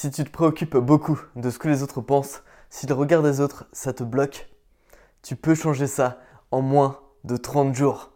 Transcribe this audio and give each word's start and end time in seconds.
Si 0.00 0.10
tu 0.10 0.24
te 0.24 0.30
préoccupes 0.30 0.78
beaucoup 0.78 1.20
de 1.36 1.50
ce 1.50 1.58
que 1.58 1.68
les 1.68 1.82
autres 1.82 2.00
pensent, 2.00 2.42
si 2.70 2.86
le 2.86 2.94
regard 2.94 3.22
des 3.22 3.42
autres, 3.42 3.66
ça 3.70 3.92
te 3.92 4.02
bloque, 4.02 4.48
tu 5.20 5.36
peux 5.36 5.54
changer 5.54 5.86
ça 5.86 6.20
en 6.50 6.62
moins 6.62 7.00
de 7.24 7.36
30 7.36 7.74
jours. 7.74 8.10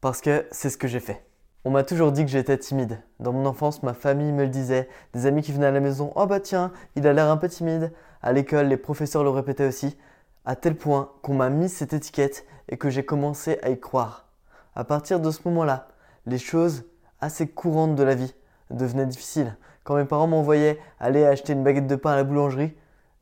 Parce 0.00 0.20
que 0.20 0.48
c'est 0.50 0.68
ce 0.68 0.76
que 0.76 0.88
j'ai 0.88 0.98
fait. 0.98 1.24
On 1.64 1.70
m'a 1.70 1.84
toujours 1.84 2.10
dit 2.10 2.24
que 2.24 2.30
j'étais 2.32 2.58
timide. 2.58 3.04
Dans 3.20 3.32
mon 3.32 3.46
enfance, 3.46 3.84
ma 3.84 3.94
famille 3.94 4.32
me 4.32 4.42
le 4.42 4.48
disait, 4.48 4.88
des 5.12 5.26
amis 5.26 5.42
qui 5.42 5.52
venaient 5.52 5.66
à 5.66 5.70
la 5.70 5.78
maison, 5.78 6.12
oh 6.16 6.26
bah 6.26 6.40
tiens, 6.40 6.72
il 6.96 7.06
a 7.06 7.12
l'air 7.12 7.30
un 7.30 7.36
peu 7.36 7.48
timide. 7.48 7.92
À 8.20 8.32
l'école, 8.32 8.66
les 8.66 8.76
professeurs 8.76 9.22
le 9.22 9.30
répétaient 9.30 9.68
aussi, 9.68 9.96
à 10.44 10.56
tel 10.56 10.74
point 10.74 11.12
qu'on 11.22 11.34
m'a 11.34 11.50
mis 11.50 11.68
cette 11.68 11.92
étiquette 11.92 12.44
et 12.68 12.76
que 12.76 12.90
j'ai 12.90 13.04
commencé 13.04 13.60
à 13.62 13.70
y 13.70 13.78
croire. 13.78 14.26
À 14.74 14.82
partir 14.82 15.20
de 15.20 15.30
ce 15.30 15.42
moment-là, 15.44 15.86
les 16.26 16.38
choses 16.38 16.82
assez 17.20 17.46
courantes 17.46 17.94
de 17.94 18.02
la 18.02 18.16
vie 18.16 18.34
devenaient 18.70 19.06
difficiles. 19.06 19.56
Quand 19.84 19.96
mes 19.96 20.04
parents 20.04 20.26
m'envoyaient 20.26 20.78
aller 21.00 21.24
acheter 21.24 21.52
une 21.52 21.64
baguette 21.64 21.86
de 21.86 21.96
pain 21.96 22.12
à 22.12 22.16
la 22.16 22.24
boulangerie, 22.24 22.74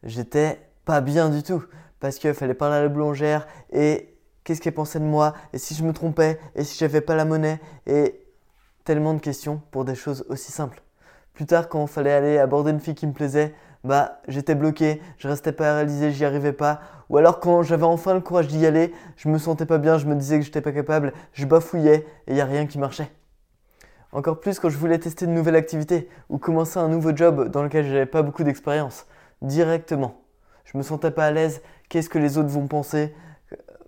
j'étais 0.02 0.60
pas 0.84 1.00
bien 1.00 1.30
du 1.30 1.42
tout 1.42 1.64
parce 2.00 2.18
qu'il 2.18 2.34
fallait 2.34 2.54
parler 2.54 2.76
à 2.76 2.82
la 2.82 2.88
boulangère 2.88 3.46
et 3.72 4.16
qu'est-ce 4.44 4.60
qu'elle 4.60 4.74
pensait 4.74 5.00
de 5.00 5.04
moi 5.04 5.34
et 5.52 5.58
si 5.58 5.74
je 5.74 5.84
me 5.84 5.92
trompais 5.92 6.38
et 6.54 6.64
si 6.64 6.78
j'avais 6.78 7.00
pas 7.00 7.14
la 7.14 7.24
monnaie 7.24 7.60
et 7.86 8.26
tellement 8.84 9.14
de 9.14 9.20
questions 9.20 9.62
pour 9.70 9.84
des 9.84 9.94
choses 9.94 10.24
aussi 10.28 10.52
simples. 10.52 10.82
Plus 11.34 11.46
tard, 11.46 11.68
quand 11.68 11.82
il 11.82 11.88
fallait 11.88 12.12
aller 12.12 12.38
aborder 12.38 12.70
une 12.70 12.80
fille 12.80 12.94
qui 12.94 13.06
me 13.06 13.12
plaisait, 13.12 13.54
bah 13.84 14.20
j'étais 14.28 14.54
bloqué, 14.54 15.00
je 15.16 15.28
restais 15.28 15.52
pas 15.52 15.74
réaliser, 15.74 16.10
j'y 16.12 16.24
arrivais 16.24 16.52
pas. 16.52 16.80
Ou 17.08 17.16
alors 17.16 17.40
quand 17.40 17.62
j'avais 17.62 17.84
enfin 17.84 18.14
le 18.14 18.20
courage 18.20 18.48
d'y 18.48 18.66
aller, 18.66 18.92
je 19.16 19.28
me 19.28 19.38
sentais 19.38 19.66
pas 19.66 19.78
bien, 19.78 19.96
je 19.96 20.06
me 20.06 20.14
disais 20.14 20.38
que 20.38 20.44
j'étais 20.44 20.60
pas 20.60 20.72
capable, 20.72 21.12
je 21.32 21.46
bafouillais 21.46 22.06
et 22.26 22.32
il 22.32 22.36
y 22.36 22.40
a 22.40 22.44
rien 22.44 22.66
qui 22.66 22.78
marchait. 22.78 23.10
Encore 24.12 24.40
plus 24.40 24.58
quand 24.58 24.68
je 24.68 24.76
voulais 24.76 24.98
tester 24.98 25.24
une 25.24 25.34
nouvelle 25.34 25.56
activité 25.56 26.08
ou 26.28 26.38
commencer 26.38 26.78
un 26.78 26.88
nouveau 26.88 27.14
job 27.14 27.48
dans 27.48 27.62
lequel 27.62 27.86
j'avais 27.86 28.06
pas 28.06 28.22
beaucoup 28.22 28.42
d'expérience. 28.42 29.06
Directement. 29.40 30.20
Je 30.64 30.76
me 30.76 30.82
sentais 30.82 31.10
pas 31.10 31.26
à 31.26 31.30
l'aise, 31.30 31.62
qu'est-ce 31.88 32.08
que 32.08 32.18
les 32.18 32.36
autres 32.36 32.48
vont 32.48 32.66
penser? 32.66 33.14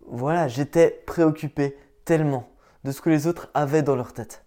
Voilà, 0.07 0.47
j'étais 0.49 1.03
préoccupé 1.07 1.77
tellement 2.05 2.49
de 2.85 2.93
ce 2.93 3.01
que 3.01 3.11
les 3.11 3.27
autres 3.27 3.51
avaient 3.55 3.83
dans 3.83 3.97
leur 3.97 4.13
tête. 4.13 4.45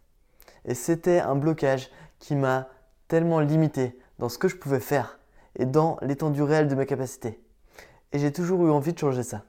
Et 0.65 0.75
c'était 0.75 1.19
un 1.19 1.35
blocage 1.35 1.89
qui 2.19 2.35
m'a 2.35 2.69
tellement 3.07 3.39
limité 3.39 3.99
dans 4.19 4.29
ce 4.29 4.37
que 4.37 4.47
je 4.47 4.55
pouvais 4.55 4.79
faire 4.79 5.19
et 5.57 5.65
dans 5.65 5.97
l'étendue 6.01 6.43
réelle 6.43 6.67
de 6.67 6.75
mes 6.75 6.85
capacités. 6.85 7.41
Et 8.13 8.19
j'ai 8.19 8.31
toujours 8.31 8.65
eu 8.65 8.71
envie 8.71 8.93
de 8.93 8.99
changer 8.99 9.23
ça. 9.23 9.43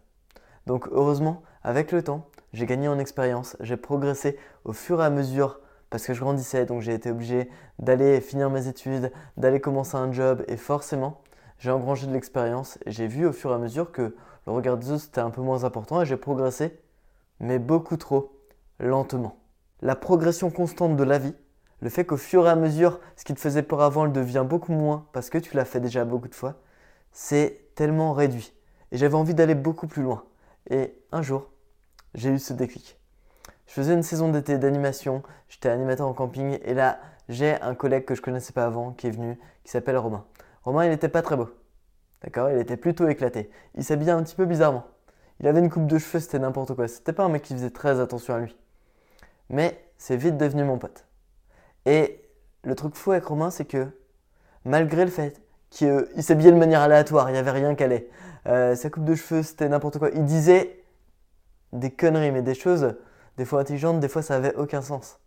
Donc 0.66 0.88
heureusement, 0.90 1.42
avec 1.62 1.92
le 1.92 2.02
temps, 2.02 2.28
j'ai 2.52 2.66
gagné 2.66 2.88
en 2.88 2.98
expérience, 2.98 3.56
j'ai 3.60 3.76
progressé 3.76 4.38
au 4.64 4.72
fur 4.72 5.00
et 5.00 5.04
à 5.04 5.10
mesure 5.10 5.60
parce 5.96 6.04
que 6.04 6.12
je 6.12 6.20
grandissais, 6.20 6.66
donc 6.66 6.82
j'ai 6.82 6.92
été 6.92 7.10
obligé 7.10 7.48
d'aller 7.78 8.20
finir 8.20 8.50
mes 8.50 8.68
études, 8.68 9.10
d'aller 9.38 9.60
commencer 9.60 9.96
un 9.96 10.12
job 10.12 10.44
et 10.46 10.58
forcément, 10.58 11.22
j'ai 11.58 11.70
engrangé 11.70 12.06
de 12.06 12.12
l'expérience 12.12 12.78
et 12.84 12.90
j'ai 12.90 13.06
vu 13.06 13.24
au 13.24 13.32
fur 13.32 13.50
et 13.50 13.54
à 13.54 13.58
mesure 13.58 13.92
que 13.92 14.14
le 14.46 14.52
regard 14.52 14.76
des 14.76 14.90
autres 14.90 15.04
c'était 15.04 15.22
un 15.22 15.30
peu 15.30 15.40
moins 15.40 15.64
important 15.64 16.02
et 16.02 16.04
j'ai 16.04 16.18
progressé, 16.18 16.78
mais 17.40 17.58
beaucoup 17.58 17.96
trop 17.96 18.38
lentement. 18.78 19.38
La 19.80 19.96
progression 19.96 20.50
constante 20.50 20.96
de 20.96 21.02
la 21.02 21.16
vie, 21.16 21.34
le 21.80 21.88
fait 21.88 22.04
qu'au 22.04 22.18
fur 22.18 22.46
et 22.46 22.50
à 22.50 22.56
mesure, 22.56 23.00
ce 23.16 23.24
qui 23.24 23.32
te 23.32 23.40
faisait 23.40 23.62
peur 23.62 23.80
avant 23.80 24.04
le 24.04 24.12
devient 24.12 24.44
beaucoup 24.46 24.72
moins 24.72 25.06
parce 25.14 25.30
que 25.30 25.38
tu 25.38 25.56
l'as 25.56 25.64
fait 25.64 25.80
déjà 25.80 26.04
beaucoup 26.04 26.28
de 26.28 26.34
fois, 26.34 26.56
c'est 27.10 27.70
tellement 27.74 28.12
réduit. 28.12 28.52
Et 28.92 28.98
j'avais 28.98 29.14
envie 29.14 29.32
d'aller 29.32 29.54
beaucoup 29.54 29.86
plus 29.86 30.02
loin. 30.02 30.24
Et 30.68 30.94
un 31.10 31.22
jour, 31.22 31.48
j'ai 32.14 32.28
eu 32.28 32.38
ce 32.38 32.52
déclic. 32.52 32.98
Je 33.66 33.72
faisais 33.72 33.94
une 33.94 34.02
saison 34.02 34.28
d'été 34.30 34.58
d'animation, 34.58 35.22
j'étais 35.48 35.68
animateur 35.68 36.06
en 36.06 36.14
camping 36.14 36.58
et 36.62 36.74
là, 36.74 36.98
j'ai 37.28 37.60
un 37.60 37.74
collègue 37.74 38.04
que 38.04 38.14
je 38.14 38.22
connaissais 38.22 38.52
pas 38.52 38.64
avant 38.64 38.92
qui 38.92 39.08
est 39.08 39.10
venu, 39.10 39.38
qui 39.64 39.70
s'appelle 39.70 39.98
Romain. 39.98 40.24
Romain, 40.62 40.84
il 40.84 40.90
n'était 40.90 41.08
pas 41.08 41.22
très 41.22 41.36
beau. 41.36 41.48
D'accord? 42.22 42.50
Il 42.50 42.58
était 42.58 42.76
plutôt 42.76 43.08
éclaté. 43.08 43.50
Il 43.74 43.84
s'habillait 43.84 44.12
un 44.12 44.22
petit 44.22 44.36
peu 44.36 44.46
bizarrement. 44.46 44.84
Il 45.40 45.46
avait 45.46 45.58
une 45.58 45.70
coupe 45.70 45.86
de 45.86 45.98
cheveux, 45.98 46.20
c'était 46.20 46.38
n'importe 46.38 46.74
quoi. 46.74 46.88
C'était 46.88 47.12
pas 47.12 47.24
un 47.24 47.28
mec 47.28 47.42
qui 47.42 47.54
faisait 47.54 47.70
très 47.70 48.00
attention 48.00 48.34
à 48.34 48.38
lui. 48.38 48.56
Mais 49.50 49.78
c'est 49.98 50.16
vite 50.16 50.36
devenu 50.36 50.64
mon 50.64 50.78
pote. 50.78 51.04
Et 51.84 52.22
le 52.64 52.74
truc 52.74 52.94
fou 52.94 53.12
avec 53.12 53.24
Romain, 53.24 53.50
c'est 53.50 53.64
que 53.64 53.86
malgré 54.64 55.04
le 55.04 55.10
fait 55.10 55.42
qu'il 55.70 56.06
s'habillait 56.22 56.52
de 56.52 56.56
manière 56.56 56.80
aléatoire, 56.80 57.28
il 57.28 57.32
n'y 57.32 57.38
avait 57.38 57.50
rien 57.50 57.74
qu'à 57.74 57.84
aller. 57.84 58.08
Euh, 58.46 58.74
sa 58.74 58.90
coupe 58.90 59.04
de 59.04 59.14
cheveux, 59.14 59.42
c'était 59.42 59.68
n'importe 59.68 59.98
quoi. 59.98 60.10
Il 60.14 60.24
disait 60.24 60.82
des 61.72 61.90
conneries, 61.90 62.30
mais 62.30 62.42
des 62.42 62.54
choses 62.54 62.96
des 63.36 63.44
fois 63.44 63.60
intelligentes, 63.60 64.00
des 64.00 64.08
fois 64.08 64.22
ça 64.22 64.36
avait 64.36 64.54
aucun 64.54 64.82
sens. 64.82 65.18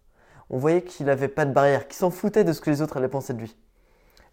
On 0.49 0.57
voyait 0.57 0.81
qu'il 0.81 1.05
n'avait 1.05 1.27
pas 1.27 1.45
de 1.45 1.51
barrière, 1.51 1.87
qu'il 1.87 1.97
s'en 1.97 2.09
foutait 2.09 2.43
de 2.43 2.53
ce 2.53 2.61
que 2.61 2.69
les 2.69 2.81
autres 2.81 2.97
allaient 2.97 3.07
penser 3.07 3.33
de 3.33 3.39
lui. 3.39 3.55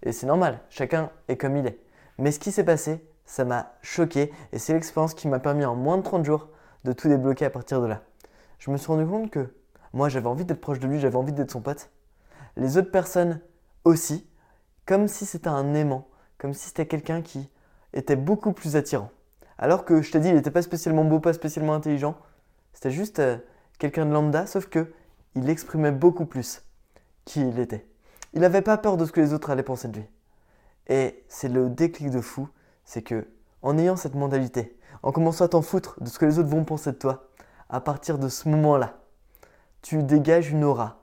Et 0.02 0.12
c'est 0.12 0.26
normal, 0.26 0.60
chacun 0.70 1.10
est 1.28 1.36
comme 1.36 1.56
il 1.56 1.66
est. 1.66 1.78
Mais 2.18 2.32
ce 2.32 2.38
qui 2.38 2.52
s'est 2.52 2.64
passé, 2.64 3.04
ça 3.26 3.44
m'a 3.44 3.74
choqué 3.82 4.32
et 4.52 4.58
c'est 4.58 4.72
l'expérience 4.72 5.14
qui 5.14 5.28
m'a 5.28 5.38
permis 5.38 5.64
en 5.64 5.74
moins 5.74 5.98
de 5.98 6.02
30 6.02 6.24
jours 6.24 6.48
de 6.84 6.92
tout 6.92 7.08
débloquer 7.08 7.44
à 7.44 7.50
partir 7.50 7.80
de 7.80 7.86
là. 7.86 8.02
Je 8.58 8.70
me 8.70 8.76
suis 8.76 8.86
rendu 8.86 9.06
compte 9.06 9.30
que 9.30 9.52
moi 9.92 10.08
j'avais 10.08 10.28
envie 10.28 10.44
d'être 10.44 10.60
proche 10.60 10.78
de 10.78 10.86
lui, 10.86 11.00
j'avais 11.00 11.16
envie 11.16 11.32
d'être 11.32 11.50
son 11.50 11.60
pote. 11.60 11.90
Les 12.56 12.78
autres 12.78 12.90
personnes 12.90 13.40
aussi, 13.84 14.26
comme 14.86 15.08
si 15.08 15.26
c'était 15.26 15.48
un 15.48 15.74
aimant, 15.74 16.08
comme 16.38 16.54
si 16.54 16.68
c'était 16.68 16.86
quelqu'un 16.86 17.20
qui 17.20 17.50
était 17.92 18.16
beaucoup 18.16 18.52
plus 18.52 18.76
attirant. 18.76 19.10
Alors 19.58 19.84
que 19.84 20.02
je 20.02 20.12
t'ai 20.12 20.20
dit, 20.20 20.28
il 20.28 20.34
n'était 20.34 20.50
pas 20.50 20.62
spécialement 20.62 21.04
beau, 21.04 21.18
pas 21.18 21.32
spécialement 21.32 21.74
intelligent. 21.74 22.16
C'était 22.72 22.90
juste 22.90 23.18
euh, 23.18 23.38
quelqu'un 23.78 24.06
de 24.06 24.12
lambda, 24.12 24.46
sauf 24.46 24.66
que 24.66 24.92
il 25.34 25.50
exprimait 25.50 25.92
beaucoup 25.92 26.26
plus 26.26 26.62
qui 27.24 27.46
il 27.46 27.58
était. 27.58 27.86
Il 28.32 28.40
n'avait 28.40 28.62
pas 28.62 28.78
peur 28.78 28.96
de 28.96 29.04
ce 29.04 29.12
que 29.12 29.20
les 29.20 29.32
autres 29.32 29.50
allaient 29.50 29.62
penser 29.62 29.88
de 29.88 29.98
lui. 29.98 30.06
Et 30.88 31.24
c'est 31.28 31.48
le 31.48 31.68
déclic 31.68 32.10
de 32.10 32.20
fou, 32.20 32.48
c'est 32.84 33.02
que 33.02 33.28
en 33.62 33.76
ayant 33.78 33.96
cette 33.96 34.14
mentalité, 34.14 34.78
en 35.02 35.12
commençant 35.12 35.44
à 35.44 35.48
t'en 35.48 35.62
foutre 35.62 36.02
de 36.02 36.08
ce 36.08 36.18
que 36.18 36.26
les 36.26 36.38
autres 36.38 36.48
vont 36.48 36.64
penser 36.64 36.92
de 36.92 36.96
toi, 36.96 37.28
à 37.68 37.80
partir 37.80 38.18
de 38.18 38.28
ce 38.28 38.48
moment-là, 38.48 38.98
tu 39.82 40.02
dégages 40.02 40.50
une 40.50 40.64
aura 40.64 41.02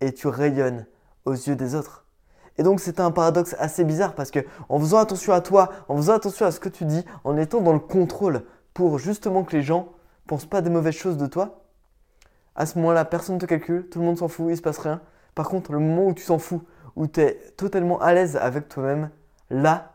et 0.00 0.12
tu 0.12 0.28
rayonnes 0.28 0.86
aux 1.24 1.32
yeux 1.32 1.56
des 1.56 1.74
autres. 1.74 2.04
Et 2.56 2.62
donc 2.62 2.80
c'est 2.80 3.00
un 3.00 3.10
paradoxe 3.10 3.56
assez 3.58 3.84
bizarre 3.84 4.14
parce 4.14 4.30
que 4.30 4.40
en 4.68 4.78
faisant 4.78 4.98
attention 4.98 5.32
à 5.32 5.40
toi, 5.40 5.70
en 5.88 5.96
faisant 5.96 6.14
attention 6.14 6.46
à 6.46 6.52
ce 6.52 6.60
que 6.60 6.68
tu 6.68 6.84
dis, 6.84 7.04
en 7.24 7.36
étant 7.36 7.60
dans 7.60 7.72
le 7.72 7.80
contrôle 7.80 8.44
pour 8.72 8.98
justement 8.98 9.42
que 9.42 9.56
les 9.56 9.62
gens 9.62 9.88
pensent 10.26 10.46
pas 10.46 10.60
des 10.60 10.70
mauvaises 10.70 10.94
choses 10.94 11.16
de 11.16 11.26
toi, 11.26 11.63
à 12.54 12.66
ce 12.66 12.78
moment-là, 12.78 13.04
personne 13.04 13.36
ne 13.36 13.40
te 13.40 13.46
calcule, 13.46 13.88
tout 13.88 13.98
le 13.98 14.04
monde 14.04 14.18
s'en 14.18 14.28
fout, 14.28 14.46
il 14.50 14.56
se 14.56 14.62
passe 14.62 14.78
rien. 14.78 15.00
Par 15.34 15.48
contre, 15.48 15.72
le 15.72 15.78
moment 15.78 16.06
où 16.06 16.14
tu 16.14 16.22
s'en 16.22 16.38
fous, 16.38 16.62
où 16.96 17.06
tu 17.06 17.20
es 17.20 17.34
totalement 17.56 18.00
à 18.00 18.14
l'aise 18.14 18.36
avec 18.36 18.68
toi-même, 18.68 19.10
là, 19.50 19.94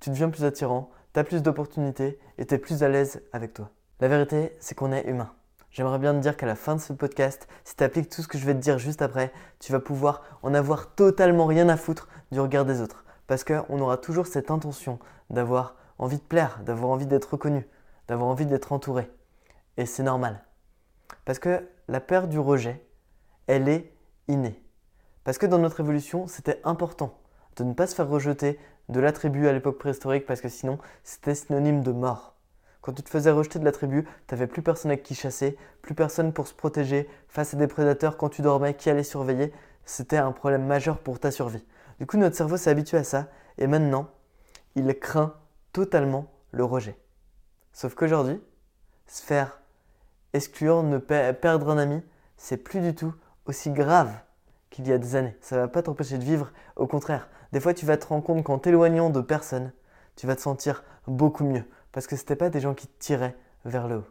tu 0.00 0.10
deviens 0.10 0.28
plus 0.28 0.44
attirant, 0.44 0.90
tu 1.14 1.20
as 1.20 1.24
plus 1.24 1.42
d'opportunités 1.42 2.18
et 2.38 2.46
tu 2.46 2.54
es 2.54 2.58
plus 2.58 2.82
à 2.82 2.88
l'aise 2.88 3.22
avec 3.32 3.54
toi. 3.54 3.70
La 4.00 4.08
vérité, 4.08 4.56
c'est 4.58 4.74
qu'on 4.74 4.90
est 4.92 5.08
humain. 5.08 5.32
J'aimerais 5.70 5.98
bien 5.98 6.12
te 6.12 6.18
dire 6.18 6.36
qu'à 6.36 6.46
la 6.46 6.56
fin 6.56 6.74
de 6.74 6.80
ce 6.80 6.92
podcast, 6.92 7.48
si 7.64 7.76
tu 7.76 7.84
appliques 7.84 8.10
tout 8.10 8.20
ce 8.20 8.28
que 8.28 8.36
je 8.36 8.44
vais 8.44 8.54
te 8.54 8.58
dire 8.58 8.78
juste 8.78 9.00
après, 9.00 9.32
tu 9.58 9.72
vas 9.72 9.80
pouvoir 9.80 10.22
en 10.42 10.52
avoir 10.52 10.94
totalement 10.94 11.46
rien 11.46 11.68
à 11.68 11.76
foutre 11.76 12.08
du 12.30 12.40
regard 12.40 12.64
des 12.64 12.80
autres. 12.80 13.04
Parce 13.26 13.44
qu'on 13.44 13.80
aura 13.80 13.96
toujours 13.96 14.26
cette 14.26 14.50
intention 14.50 14.98
d'avoir 15.30 15.76
envie 15.98 16.18
de 16.18 16.22
plaire, 16.22 16.60
d'avoir 16.66 16.90
envie 16.90 17.06
d'être 17.06 17.32
reconnu, 17.32 17.66
d'avoir 18.08 18.28
envie 18.28 18.44
d'être 18.44 18.72
entouré. 18.72 19.10
Et 19.78 19.86
c'est 19.86 20.02
normal. 20.02 20.44
Parce 21.24 21.38
que 21.38 21.66
la 21.88 22.00
peur 22.00 22.28
du 22.28 22.38
rejet, 22.38 22.84
elle 23.46 23.68
est 23.68 23.92
innée. 24.28 24.62
Parce 25.24 25.38
que 25.38 25.46
dans 25.46 25.58
notre 25.58 25.80
évolution, 25.80 26.26
c'était 26.26 26.60
important 26.64 27.18
de 27.56 27.64
ne 27.64 27.74
pas 27.74 27.86
se 27.86 27.94
faire 27.94 28.08
rejeter 28.08 28.58
de 28.88 29.00
la 29.00 29.12
tribu 29.12 29.46
à 29.46 29.52
l'époque 29.52 29.78
préhistorique 29.78 30.26
parce 30.26 30.40
que 30.40 30.48
sinon, 30.48 30.78
c'était 31.04 31.34
synonyme 31.34 31.82
de 31.82 31.92
mort. 31.92 32.34
Quand 32.80 32.92
tu 32.92 33.02
te 33.02 33.08
faisais 33.08 33.30
rejeter 33.30 33.58
de 33.60 33.64
la 33.64 33.72
tribu, 33.72 34.04
tu 34.26 34.34
n'avais 34.34 34.48
plus 34.48 34.62
personne 34.62 34.90
avec 34.90 35.04
qui 35.04 35.14
chasser, 35.14 35.56
plus 35.82 35.94
personne 35.94 36.32
pour 36.32 36.48
se 36.48 36.54
protéger 36.54 37.08
face 37.28 37.54
à 37.54 37.56
des 37.56 37.68
prédateurs 37.68 38.16
quand 38.16 38.28
tu 38.28 38.42
dormais, 38.42 38.74
qui 38.74 38.90
allait 38.90 39.04
surveiller? 39.04 39.52
C'était 39.84 40.16
un 40.16 40.32
problème 40.32 40.66
majeur 40.66 40.98
pour 40.98 41.20
ta 41.20 41.30
survie. 41.30 41.64
Du 42.00 42.06
coup, 42.06 42.16
notre 42.16 42.36
cerveau 42.36 42.56
s'est 42.56 42.70
habitué 42.70 42.96
à 42.98 43.04
ça 43.04 43.28
et 43.58 43.68
maintenant, 43.68 44.08
il 44.74 44.92
craint 44.98 45.34
totalement 45.72 46.26
le 46.50 46.64
rejet. 46.64 46.96
Sauf 47.72 47.94
qu'aujourd'hui, 47.94 48.40
se 49.06 49.22
faire 49.22 49.61
exclure, 50.32 50.82
ne 50.82 50.98
perdre 50.98 51.70
un 51.70 51.78
ami, 51.78 52.02
c'est 52.36 52.56
plus 52.56 52.80
du 52.80 52.94
tout 52.94 53.14
aussi 53.46 53.70
grave 53.70 54.12
qu'il 54.70 54.86
y 54.88 54.92
a 54.92 54.98
des 54.98 55.16
années. 55.16 55.36
Ça 55.40 55.56
ne 55.56 55.60
va 55.62 55.68
pas 55.68 55.82
t'empêcher 55.82 56.18
de 56.18 56.24
vivre, 56.24 56.52
au 56.76 56.86
contraire. 56.86 57.28
Des 57.52 57.60
fois, 57.60 57.74
tu 57.74 57.84
vas 57.84 57.96
te 57.96 58.06
rendre 58.06 58.24
compte 58.24 58.42
qu'en 58.44 58.58
t'éloignant 58.58 59.10
de 59.10 59.20
personnes, 59.20 59.72
tu 60.16 60.26
vas 60.26 60.36
te 60.36 60.40
sentir 60.40 60.84
beaucoup 61.06 61.44
mieux 61.44 61.64
parce 61.92 62.06
que 62.06 62.16
ce 62.16 62.22
n'était 62.22 62.36
pas 62.36 62.48
des 62.48 62.60
gens 62.60 62.74
qui 62.74 62.86
te 62.86 62.98
tiraient 62.98 63.36
vers 63.64 63.88
le 63.88 63.96
haut. 63.96 64.06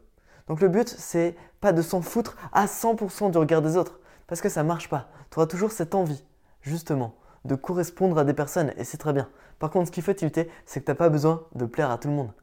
Donc 0.47 0.61
le 0.61 0.67
but, 0.67 0.87
c'est 0.87 1.35
pas 1.59 1.73
de 1.73 1.81
s'en 1.81 2.01
foutre 2.01 2.37
à 2.51 2.65
100% 2.65 3.31
du 3.31 3.37
regard 3.37 3.61
des 3.61 3.77
autres 3.77 3.99
parce 4.27 4.41
que 4.41 4.49
ça 4.49 4.63
marche 4.63 4.89
pas. 4.89 5.09
Tu 5.31 5.39
auras 5.39 5.47
toujours 5.47 5.71
cette 5.71 5.95
envie, 5.95 6.23
justement, 6.61 7.15
de 7.45 7.55
correspondre 7.55 8.17
à 8.17 8.23
des 8.23 8.33
personnes 8.33 8.71
et 8.77 8.83
c'est 8.83 8.97
très 8.97 9.13
bien. 9.13 9.29
Par 9.59 9.71
contre, 9.71 9.87
ce 9.87 9.91
qu'il 9.91 10.03
faut 10.03 10.11
éviter, 10.11 10.49
c'est 10.65 10.81
que 10.81 10.85
tu 10.85 10.91
n'as 10.91 10.95
pas 10.95 11.09
besoin 11.09 11.45
de 11.55 11.65
plaire 11.65 11.89
à 11.91 11.97
tout 11.97 12.07
le 12.07 12.13
monde. 12.13 12.33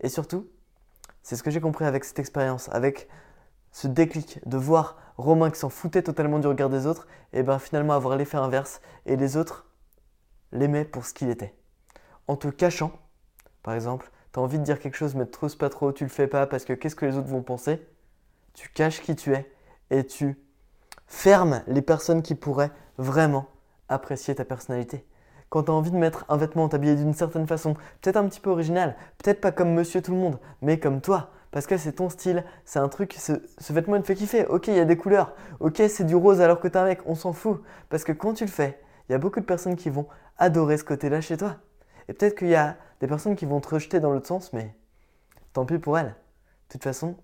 Et 0.00 0.08
surtout, 0.08 0.46
c'est 1.24 1.36
ce 1.36 1.42
que 1.42 1.50
j'ai 1.50 1.60
compris 1.60 1.86
avec 1.86 2.04
cette 2.04 2.18
expérience, 2.20 2.68
avec 2.68 3.08
ce 3.72 3.88
déclic 3.88 4.38
de 4.46 4.56
voir 4.56 4.98
Romain 5.16 5.50
qui 5.50 5.58
s'en 5.58 5.70
foutait 5.70 6.02
totalement 6.02 6.38
du 6.38 6.46
regard 6.46 6.68
des 6.68 6.86
autres, 6.86 7.08
et 7.32 7.42
bien 7.42 7.58
finalement 7.58 7.94
avoir 7.94 8.16
l'effet 8.16 8.36
inverse, 8.36 8.80
et 9.06 9.16
les 9.16 9.36
autres 9.36 9.66
l'aimais 10.52 10.84
pour 10.84 11.06
ce 11.06 11.14
qu'il 11.14 11.30
était. 11.30 11.54
En 12.28 12.36
te 12.36 12.48
cachant, 12.48 12.92
par 13.62 13.74
exemple, 13.74 14.10
tu 14.32 14.38
as 14.38 14.42
envie 14.42 14.58
de 14.58 14.64
dire 14.64 14.78
quelque 14.78 14.96
chose 14.96 15.14
mais 15.14 15.26
tu 15.26 15.56
pas 15.56 15.70
trop, 15.70 15.92
tu 15.92 16.04
le 16.04 16.10
fais 16.10 16.26
pas 16.26 16.46
parce 16.46 16.64
que 16.64 16.74
qu'est-ce 16.74 16.94
que 16.94 17.06
les 17.06 17.16
autres 17.16 17.28
vont 17.28 17.42
penser 17.42 17.80
Tu 18.52 18.68
caches 18.68 19.00
qui 19.00 19.16
tu 19.16 19.32
es 19.32 19.50
et 19.90 20.04
tu 20.04 20.36
fermes 21.06 21.62
les 21.66 21.82
personnes 21.82 22.22
qui 22.22 22.34
pourraient 22.34 22.72
vraiment 22.98 23.46
apprécier 23.88 24.34
ta 24.34 24.44
personnalité. 24.44 25.06
Quand 25.54 25.62
tu 25.62 25.70
as 25.70 25.74
envie 25.74 25.92
de 25.92 25.96
mettre 25.96 26.24
un 26.28 26.36
vêtement, 26.36 26.68
t'habiller 26.68 26.96
d'une 26.96 27.14
certaine 27.14 27.46
façon, 27.46 27.74
peut-être 28.00 28.16
un 28.16 28.26
petit 28.26 28.40
peu 28.40 28.50
original, 28.50 28.96
peut-être 29.22 29.40
pas 29.40 29.52
comme 29.52 29.72
monsieur 29.72 30.02
tout 30.02 30.10
le 30.10 30.16
monde, 30.16 30.40
mais 30.62 30.80
comme 30.80 31.00
toi, 31.00 31.30
parce 31.52 31.68
que 31.68 31.76
c'est 31.76 31.92
ton 31.92 32.08
style, 32.08 32.42
c'est 32.64 32.80
un 32.80 32.88
truc, 32.88 33.14
ce, 33.16 33.34
vêtement 33.72 33.94
il 33.94 34.02
te 34.02 34.08
fait 34.08 34.16
kiffer. 34.16 34.46
Ok, 34.46 34.66
il 34.66 34.74
y 34.74 34.80
a 34.80 34.84
des 34.84 34.96
couleurs, 34.96 35.32
ok, 35.60 35.80
c'est 35.88 36.02
du 36.02 36.16
rose 36.16 36.40
alors 36.40 36.58
que 36.58 36.66
t'es 36.66 36.76
un 36.76 36.86
mec, 36.86 37.02
on 37.06 37.14
s'en 37.14 37.32
fout. 37.32 37.62
Parce 37.88 38.02
que 38.02 38.10
quand 38.10 38.34
tu 38.34 38.46
le 38.46 38.50
fais, 38.50 38.80
il 39.08 39.12
y 39.12 39.14
a 39.14 39.18
beaucoup 39.18 39.38
de 39.38 39.44
personnes 39.44 39.76
qui 39.76 39.90
vont 39.90 40.08
adorer 40.38 40.76
ce 40.76 40.82
côté-là 40.82 41.20
chez 41.20 41.36
toi. 41.36 41.58
Et 42.08 42.14
peut-être 42.14 42.36
qu'il 42.36 42.48
y 42.48 42.56
a 42.56 42.76
des 42.98 43.06
personnes 43.06 43.36
qui 43.36 43.46
vont 43.46 43.60
te 43.60 43.68
rejeter 43.68 44.00
dans 44.00 44.10
l'autre 44.10 44.26
sens, 44.26 44.52
mais 44.52 44.74
tant 45.52 45.64
pis 45.66 45.78
pour 45.78 45.96
elles. 45.96 46.06
De 46.08 46.72
toute 46.72 46.82
façon, 46.82 47.14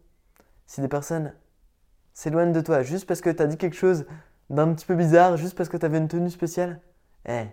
si 0.68 0.80
des 0.80 0.86
personnes 0.86 1.34
s'éloignent 2.12 2.52
de 2.52 2.60
toi 2.60 2.84
juste 2.84 3.08
parce 3.08 3.22
que 3.22 3.30
tu 3.30 3.42
as 3.42 3.46
dit 3.46 3.56
quelque 3.56 3.74
chose 3.74 4.06
d'un 4.50 4.72
petit 4.72 4.86
peu 4.86 4.94
bizarre, 4.94 5.36
juste 5.36 5.56
parce 5.56 5.68
que 5.68 5.76
tu 5.76 5.84
avais 5.84 5.98
une 5.98 6.06
tenue 6.06 6.30
spéciale, 6.30 6.80
eh, 7.28 7.46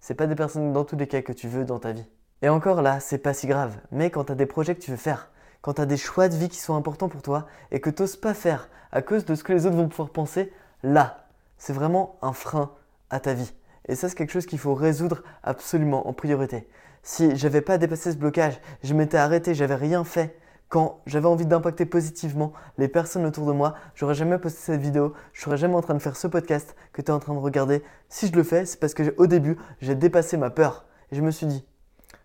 c'est 0.00 0.14
pas 0.14 0.26
des 0.26 0.34
personnes 0.34 0.72
dans 0.72 0.84
tous 0.84 0.96
les 0.96 1.06
cas 1.06 1.22
que 1.22 1.32
tu 1.32 1.48
veux 1.48 1.64
dans 1.64 1.78
ta 1.78 1.92
vie. 1.92 2.06
Et 2.42 2.48
encore 2.48 2.82
là, 2.82 3.00
c'est 3.00 3.18
pas 3.18 3.34
si 3.34 3.46
grave, 3.46 3.76
mais 3.90 4.10
quand 4.10 4.24
tu 4.24 4.32
as 4.32 4.36
des 4.36 4.46
projets 4.46 4.74
que 4.74 4.80
tu 4.80 4.90
veux 4.90 4.96
faire, 4.96 5.30
quand 5.62 5.74
tu 5.74 5.80
as 5.80 5.86
des 5.86 5.96
choix 5.96 6.28
de 6.28 6.36
vie 6.36 6.48
qui 6.48 6.58
sont 6.58 6.76
importants 6.76 7.08
pour 7.08 7.22
toi 7.22 7.46
et 7.70 7.80
que 7.80 7.90
tu 7.90 8.02
n'oses 8.02 8.16
pas 8.16 8.34
faire 8.34 8.68
à 8.92 9.02
cause 9.02 9.24
de 9.24 9.34
ce 9.34 9.42
que 9.42 9.52
les 9.52 9.66
autres 9.66 9.76
vont 9.76 9.88
pouvoir 9.88 10.10
penser, 10.10 10.52
là, 10.82 11.26
c'est 11.58 11.72
vraiment 11.72 12.18
un 12.22 12.32
frein 12.32 12.70
à 13.10 13.20
ta 13.20 13.34
vie. 13.34 13.52
Et 13.88 13.94
ça, 13.94 14.08
c'est 14.08 14.14
quelque 14.14 14.32
chose 14.32 14.46
qu'il 14.46 14.58
faut 14.58 14.74
résoudre 14.74 15.22
absolument 15.42 16.08
en 16.08 16.12
priorité. 16.12 16.68
Si 17.02 17.36
j'avais 17.36 17.60
pas 17.60 17.78
dépassé 17.78 18.12
ce 18.12 18.16
blocage, 18.16 18.60
je 18.82 18.94
m'étais 18.94 19.16
arrêté, 19.16 19.54
j'avais 19.54 19.76
rien 19.76 20.04
fait, 20.04 20.38
quand 20.68 21.00
j'avais 21.06 21.26
envie 21.26 21.46
d'impacter 21.46 21.86
positivement 21.86 22.52
les 22.78 22.88
personnes 22.88 23.24
autour 23.24 23.46
de 23.46 23.52
moi, 23.52 23.74
j'aurais 23.94 24.14
jamais 24.14 24.38
posté 24.38 24.58
cette 24.60 24.80
vidéo, 24.80 25.14
je 25.32 25.42
serais 25.42 25.56
jamais 25.56 25.74
en 25.74 25.82
train 25.82 25.94
de 25.94 26.00
faire 26.00 26.16
ce 26.16 26.26
podcast 26.26 26.74
que 26.92 27.02
tu 27.02 27.08
es 27.08 27.10
en 27.12 27.20
train 27.20 27.34
de 27.34 27.38
regarder. 27.38 27.82
Si 28.08 28.26
je 28.26 28.32
le 28.32 28.42
fais, 28.42 28.66
c'est 28.66 28.80
parce 28.80 28.94
que 28.94 29.14
au 29.16 29.26
début, 29.26 29.56
j'ai 29.80 29.94
dépassé 29.94 30.36
ma 30.36 30.50
peur. 30.50 30.84
Et 31.12 31.16
je 31.16 31.22
me 31.22 31.30
suis 31.30 31.46
dit, 31.46 31.64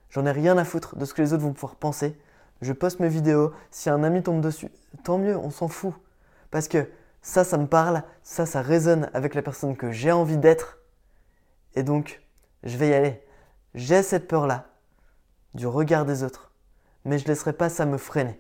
j'en 0.09 0.25
ai 0.25 0.31
rien 0.31 0.57
à 0.57 0.63
foutre 0.63 0.95
de 0.95 1.05
ce 1.05 1.13
que 1.13 1.21
les 1.21 1.33
autres 1.33 1.43
vont 1.43 1.53
pouvoir 1.53 1.75
penser. 1.75 2.17
Je 2.61 2.73
poste 2.73 2.99
mes 2.99 3.09
vidéos, 3.09 3.53
si 3.69 3.89
un 3.89 4.03
ami 4.03 4.23
tombe 4.23 4.41
dessus, 4.41 4.69
tant 5.03 5.17
mieux, 5.17 5.38
on 5.38 5.49
s'en 5.49 5.67
fout. 5.67 5.93
Parce 6.49 6.67
que 6.67 6.88
ça, 7.21 7.43
ça 7.43 7.57
me 7.57 7.67
parle, 7.67 8.03
ça, 8.23 8.45
ça 8.45 8.61
résonne 8.61 9.09
avec 9.13 9.35
la 9.35 9.41
personne 9.41 9.75
que 9.75 9.91
j'ai 9.91 10.11
envie 10.11 10.38
d'être. 10.38 10.79
Et 11.75 11.83
donc, 11.83 12.21
je 12.63 12.77
vais 12.77 12.89
y 12.89 12.93
aller. 12.93 13.23
J'ai 13.73 14.03
cette 14.03 14.27
peur-là 14.27 14.67
du 15.53 15.67
regard 15.67 16.05
des 16.05 16.23
autres, 16.23 16.50
mais 17.06 17.18
je 17.18 17.27
laisserai 17.27 17.53
pas 17.53 17.69
ça 17.69 17.86
me 17.86 17.98
freiner. 17.98 18.39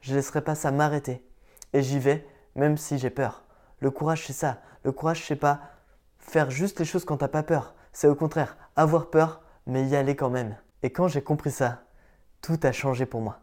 Je 0.00 0.14
laisserai 0.14 0.42
pas 0.42 0.54
ça 0.54 0.70
m'arrêter. 0.70 1.24
Et 1.72 1.82
j'y 1.82 1.98
vais, 1.98 2.26
même 2.54 2.76
si 2.76 2.98
j'ai 2.98 3.10
peur. 3.10 3.44
Le 3.80 3.90
courage, 3.90 4.26
c'est 4.26 4.32
ça. 4.32 4.58
Le 4.84 4.92
courage, 4.92 5.24
c'est 5.26 5.36
pas 5.36 5.60
faire 6.18 6.50
juste 6.50 6.78
les 6.78 6.84
choses 6.84 7.04
quand 7.04 7.18
t'as 7.18 7.28
pas 7.28 7.42
peur. 7.42 7.74
C'est 7.92 8.08
au 8.08 8.14
contraire 8.14 8.56
avoir 8.76 9.10
peur, 9.10 9.42
mais 9.66 9.86
y 9.86 9.96
aller 9.96 10.16
quand 10.16 10.30
même. 10.30 10.56
Et 10.82 10.90
quand 10.90 11.08
j'ai 11.08 11.22
compris 11.22 11.50
ça, 11.50 11.82
tout 12.40 12.58
a 12.62 12.72
changé 12.72 13.06
pour 13.06 13.20
moi. 13.20 13.40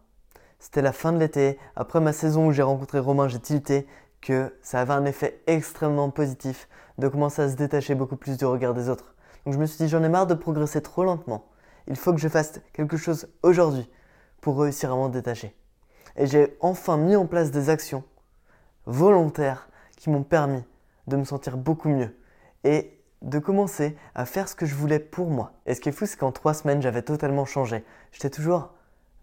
C'était 0.60 0.82
la 0.82 0.94
fin 0.94 1.12
de 1.12 1.20
l'été, 1.20 1.60
après 1.76 2.00
ma 2.00 2.14
saison 2.14 2.48
où 2.48 2.52
j'ai 2.52 2.62
rencontré 2.62 3.00
Romain, 3.00 3.28
j'ai 3.28 3.40
tilté 3.40 3.86
que 4.22 4.58
ça 4.62 4.80
avait 4.80 4.94
un 4.94 5.06
effet 5.06 5.42
extrêmement 5.46 6.10
positif 6.10 6.70
de 6.98 7.08
commencer 7.08 7.42
à 7.42 7.50
se 7.50 7.56
détacher 7.56 7.94
beaucoup 7.94 8.16
plus 8.16 8.38
du 8.38 8.46
regard 8.46 8.74
des 8.74 8.90
autres. 8.90 9.14
Donc 9.46 9.54
je 9.54 9.60
me 9.60 9.66
suis 9.66 9.78
dit, 9.78 9.90
j'en 9.90 10.04
ai 10.04 10.10
marre 10.10 10.26
de 10.26 10.34
progresser 10.34 10.82
trop 10.82 11.04
lentement. 11.04 11.46
Il 11.88 11.98
faut 11.98 12.14
que 12.14 12.20
je 12.20 12.30
fasse 12.30 12.62
quelque 12.74 12.98
chose 12.98 13.28
aujourd'hui 13.44 13.90
pour 14.46 14.60
réussir 14.60 14.94
à 14.94 14.96
m'en 14.96 15.10
détacher. 15.10 15.56
Et 16.16 16.28
j'ai 16.28 16.56
enfin 16.60 16.98
mis 16.98 17.16
en 17.16 17.26
place 17.26 17.50
des 17.50 17.72
actions 17.72 18.04
volontaires 18.86 19.68
qui 19.98 20.12
m'ont 20.12 20.22
permis 20.22 20.64
de 21.08 21.16
me 21.16 21.24
sentir 21.24 21.58
beaucoup 21.58 21.90
mieux 21.90 22.16
et 22.64 22.96
de 23.24 23.40
commencer 23.40 23.98
à 24.14 24.28
faire 24.28 24.48
ce 24.48 24.54
que 24.54 24.68
je 24.68 24.76
voulais 24.76 25.00
pour 25.00 25.32
moi. 25.32 25.54
Et 25.66 25.74
ce 25.74 25.82
qui 25.82 25.90
est 25.90 25.92
fou, 25.92 26.06
c'est 26.06 26.20
qu'en 26.20 26.32
trois 26.32 26.54
semaines, 26.54 26.80
j'avais 26.80 27.02
totalement 27.02 27.46
changé. 27.46 27.84
J'étais 28.12 28.30
toujours 28.30 28.70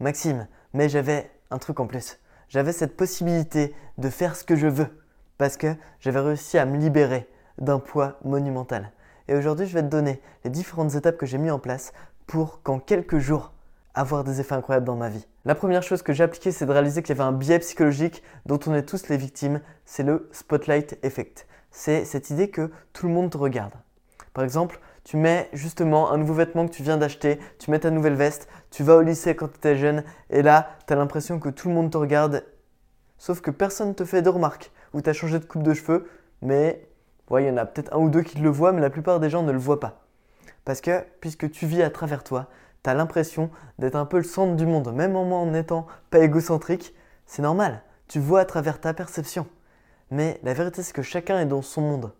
Maxime, 0.00 0.48
mais 0.72 0.88
j'avais 0.88 1.30
un 1.52 1.58
truc 1.58 1.78
en 1.78 1.86
plus. 1.86 2.18
J'avais 2.48 2.72
cette 2.72 2.96
possibilité 2.96 3.76
de 3.98 4.10
faire 4.10 4.34
ce 4.34 4.42
que 4.42 4.56
je 4.56 4.66
veux 4.66 5.04
parce 5.38 5.56
que 5.56 5.76
j'avais 6.00 6.18
réussi 6.18 6.58
à 6.58 6.66
me 6.66 6.78
libérer 6.78 7.28
d'un 7.58 7.78
poids 7.78 8.18
monumental. 8.24 8.90
Et 9.28 9.36
aujourd'hui, 9.36 9.66
je 9.66 9.74
vais 9.74 9.82
te 9.82 9.86
donner 9.86 10.20
les 10.42 10.50
différentes 10.50 10.96
étapes 10.96 11.16
que 11.16 11.26
j'ai 11.26 11.38
mis 11.38 11.52
en 11.52 11.60
place 11.60 11.92
pour 12.26 12.60
qu'en 12.64 12.80
quelques 12.80 13.18
jours, 13.18 13.52
avoir 13.94 14.24
des 14.24 14.40
effets 14.40 14.54
incroyables 14.54 14.86
dans 14.86 14.96
ma 14.96 15.08
vie. 15.08 15.26
La 15.44 15.54
première 15.54 15.82
chose 15.82 16.02
que 16.02 16.12
j'ai 16.12 16.24
appliquée, 16.24 16.52
c'est 16.52 16.66
de 16.66 16.72
réaliser 16.72 17.02
qu'il 17.02 17.16
y 17.16 17.20
avait 17.20 17.28
un 17.28 17.32
biais 17.32 17.58
psychologique 17.58 18.22
dont 18.46 18.58
on 18.66 18.74
est 18.74 18.84
tous 18.84 19.08
les 19.08 19.16
victimes, 19.16 19.60
c'est 19.84 20.02
le 20.02 20.28
spotlight 20.32 20.98
effect. 21.02 21.46
C'est 21.70 22.04
cette 22.04 22.30
idée 22.30 22.50
que 22.50 22.70
tout 22.92 23.06
le 23.06 23.12
monde 23.12 23.30
te 23.30 23.38
regarde. 23.38 23.72
Par 24.32 24.44
exemple, 24.44 24.80
tu 25.04 25.16
mets 25.16 25.48
justement 25.52 26.12
un 26.12 26.16
nouveau 26.16 26.34
vêtement 26.34 26.66
que 26.66 26.72
tu 26.72 26.82
viens 26.82 26.96
d'acheter, 26.96 27.38
tu 27.58 27.70
mets 27.70 27.80
ta 27.80 27.90
nouvelle 27.90 28.14
veste, 28.14 28.48
tu 28.70 28.82
vas 28.82 28.96
au 28.96 29.02
lycée 29.02 29.34
quand 29.34 29.48
tu 29.48 29.56
étais 29.56 29.76
jeune, 29.76 30.04
et 30.30 30.42
là, 30.42 30.70
tu 30.86 30.92
as 30.92 30.96
l'impression 30.96 31.38
que 31.38 31.48
tout 31.48 31.68
le 31.68 31.74
monde 31.74 31.90
te 31.90 31.98
regarde, 31.98 32.44
sauf 33.18 33.40
que 33.40 33.50
personne 33.50 33.88
ne 33.88 33.94
te 33.94 34.04
fait 34.04 34.22
de 34.22 34.28
remarques, 34.28 34.70
ou 34.94 35.02
tu 35.02 35.10
as 35.10 35.12
changé 35.12 35.38
de 35.38 35.44
coupe 35.44 35.62
de 35.62 35.74
cheveux, 35.74 36.08
mais 36.40 36.88
il 37.30 37.46
y 37.46 37.50
en 37.50 37.56
a 37.56 37.64
peut-être 37.64 37.94
un 37.94 37.98
ou 37.98 38.10
deux 38.10 38.22
qui 38.22 38.38
le 38.38 38.50
voient, 38.50 38.72
mais 38.72 38.82
la 38.82 38.90
plupart 38.90 39.18
des 39.18 39.30
gens 39.30 39.42
ne 39.42 39.52
le 39.52 39.58
voient 39.58 39.80
pas. 39.80 40.04
Parce 40.64 40.80
que 40.80 41.04
puisque 41.20 41.50
tu 41.50 41.66
vis 41.66 41.82
à 41.82 41.90
travers 41.90 42.24
toi, 42.24 42.48
tu 42.82 42.90
as 42.90 42.94
l'impression 42.94 43.50
d'être 43.78 43.96
un 43.96 44.06
peu 44.06 44.18
le 44.18 44.24
centre 44.24 44.56
du 44.56 44.66
monde. 44.66 44.92
Même 44.92 45.16
en, 45.16 45.22
en 45.22 45.54
étant 45.54 45.86
pas 46.10 46.20
égocentrique, 46.20 46.94
c'est 47.26 47.42
normal. 47.42 47.82
Tu 48.08 48.18
vois 48.18 48.40
à 48.40 48.44
travers 48.44 48.80
ta 48.80 48.94
perception. 48.94 49.46
Mais 50.10 50.38
la 50.42 50.52
vérité, 50.52 50.82
c'est 50.82 50.92
que 50.92 51.02
chacun 51.02 51.38
est 51.40 51.46
dans 51.46 51.62
son 51.62 51.80
monde. 51.80 52.12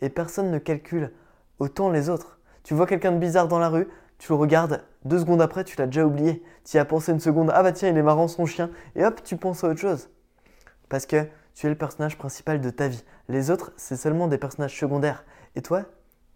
Et 0.00 0.08
personne 0.08 0.50
ne 0.50 0.58
calcule 0.58 1.12
autant 1.58 1.90
les 1.90 2.08
autres. 2.08 2.38
Tu 2.62 2.74
vois 2.74 2.86
quelqu'un 2.86 3.12
de 3.12 3.18
bizarre 3.18 3.48
dans 3.48 3.58
la 3.58 3.68
rue, 3.68 3.88
tu 4.18 4.30
le 4.30 4.36
regardes, 4.36 4.84
deux 5.04 5.18
secondes 5.18 5.42
après, 5.42 5.64
tu 5.64 5.76
l'as 5.76 5.86
déjà 5.86 6.06
oublié. 6.06 6.44
Tu 6.64 6.76
y 6.76 6.80
as 6.80 6.84
pensé 6.84 7.10
une 7.10 7.18
seconde, 7.18 7.50
ah 7.52 7.64
bah 7.64 7.72
tiens, 7.72 7.88
il 7.88 7.96
est 7.96 8.02
marrant 8.02 8.28
son 8.28 8.46
chien, 8.46 8.70
et 8.94 9.04
hop, 9.04 9.20
tu 9.24 9.36
penses 9.36 9.64
à 9.64 9.68
autre 9.68 9.80
chose. 9.80 10.10
Parce 10.88 11.06
que 11.06 11.26
tu 11.54 11.66
es 11.66 11.68
le 11.68 11.74
personnage 11.74 12.16
principal 12.16 12.60
de 12.60 12.70
ta 12.70 12.86
vie. 12.86 13.02
Les 13.28 13.50
autres, 13.50 13.72
c'est 13.76 13.96
seulement 13.96 14.28
des 14.28 14.38
personnages 14.38 14.78
secondaires. 14.78 15.24
Et 15.56 15.62
toi, 15.62 15.86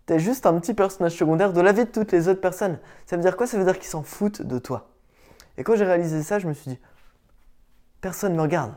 T'es 0.07 0.21
juste 0.21 0.47
un 0.47 0.59
petit 0.61 0.73
personnage 0.73 1.17
secondaire 1.17 1.53
de 1.53 1.61
la 1.61 1.73
vie 1.73 1.85
de 1.85 1.91
toutes 1.91 2.13
les 2.13 2.29
autres 2.29 2.41
personnes. 2.41 2.79
Ça 3.07 3.17
veut 3.17 3.23
dire 3.23 3.37
quoi? 3.37 3.49
Ça 3.49 3.59
veut 3.59 3.65
dire 3.65 3.77
qu'ils 3.77 3.89
s'en 3.89 4.05
foutent 4.05 4.41
de 4.41 4.59
toi. 4.59 4.89
Et 5.59 5.65
quand 5.65 5.75
j'ai 5.75 5.85
réalisé 5.85 6.23
ça, 6.23 6.39
je 6.39 6.47
me 6.47 6.53
suis 6.53 6.71
dit, 6.71 6.79
personne 8.01 8.33
ne 8.33 8.37
me 8.37 8.43
regarde. 8.43 8.75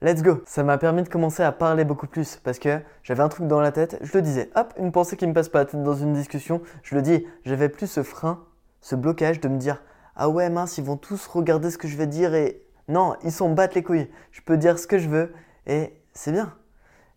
Let's 0.00 0.22
go. 0.22 0.40
Ça 0.46 0.62
m'a 0.62 0.78
permis 0.78 1.02
de 1.02 1.10
commencer 1.10 1.42
à 1.42 1.52
parler 1.52 1.84
beaucoup 1.84 2.06
plus 2.06 2.36
parce 2.42 2.58
que 2.58 2.80
j'avais 3.02 3.22
un 3.22 3.28
truc 3.28 3.46
dans 3.46 3.60
la 3.60 3.72
tête, 3.72 3.98
je 4.00 4.14
le 4.14 4.22
disais. 4.22 4.50
Hop, 4.54 4.72
une 4.78 4.92
pensée 4.92 5.18
qui 5.18 5.26
me 5.26 5.34
passe 5.34 5.50
pas 5.50 5.58
la 5.58 5.64
tête 5.66 5.82
dans 5.82 5.94
une 5.94 6.14
discussion, 6.14 6.62
je 6.82 6.94
le 6.94 7.02
dis. 7.02 7.26
J'avais 7.44 7.68
plus 7.68 7.86
ce 7.86 8.02
frein, 8.02 8.42
ce 8.80 8.96
blocage 8.96 9.40
de 9.40 9.48
me 9.48 9.58
dire, 9.58 9.82
ah 10.16 10.30
ouais 10.30 10.48
mince, 10.48 10.78
ils 10.78 10.84
vont 10.84 10.96
tous 10.96 11.26
regarder 11.26 11.70
ce 11.70 11.76
que 11.76 11.88
je 11.88 11.98
vais 11.98 12.06
dire 12.06 12.34
et 12.34 12.62
non, 12.88 13.16
ils 13.22 13.32
s'en 13.32 13.50
battent 13.50 13.74
les 13.74 13.82
couilles. 13.82 14.08
Je 14.30 14.40
peux 14.40 14.56
dire 14.56 14.78
ce 14.78 14.86
que 14.86 14.96
je 14.96 15.10
veux 15.10 15.34
et 15.66 15.92
c'est 16.14 16.32
bien 16.32 16.54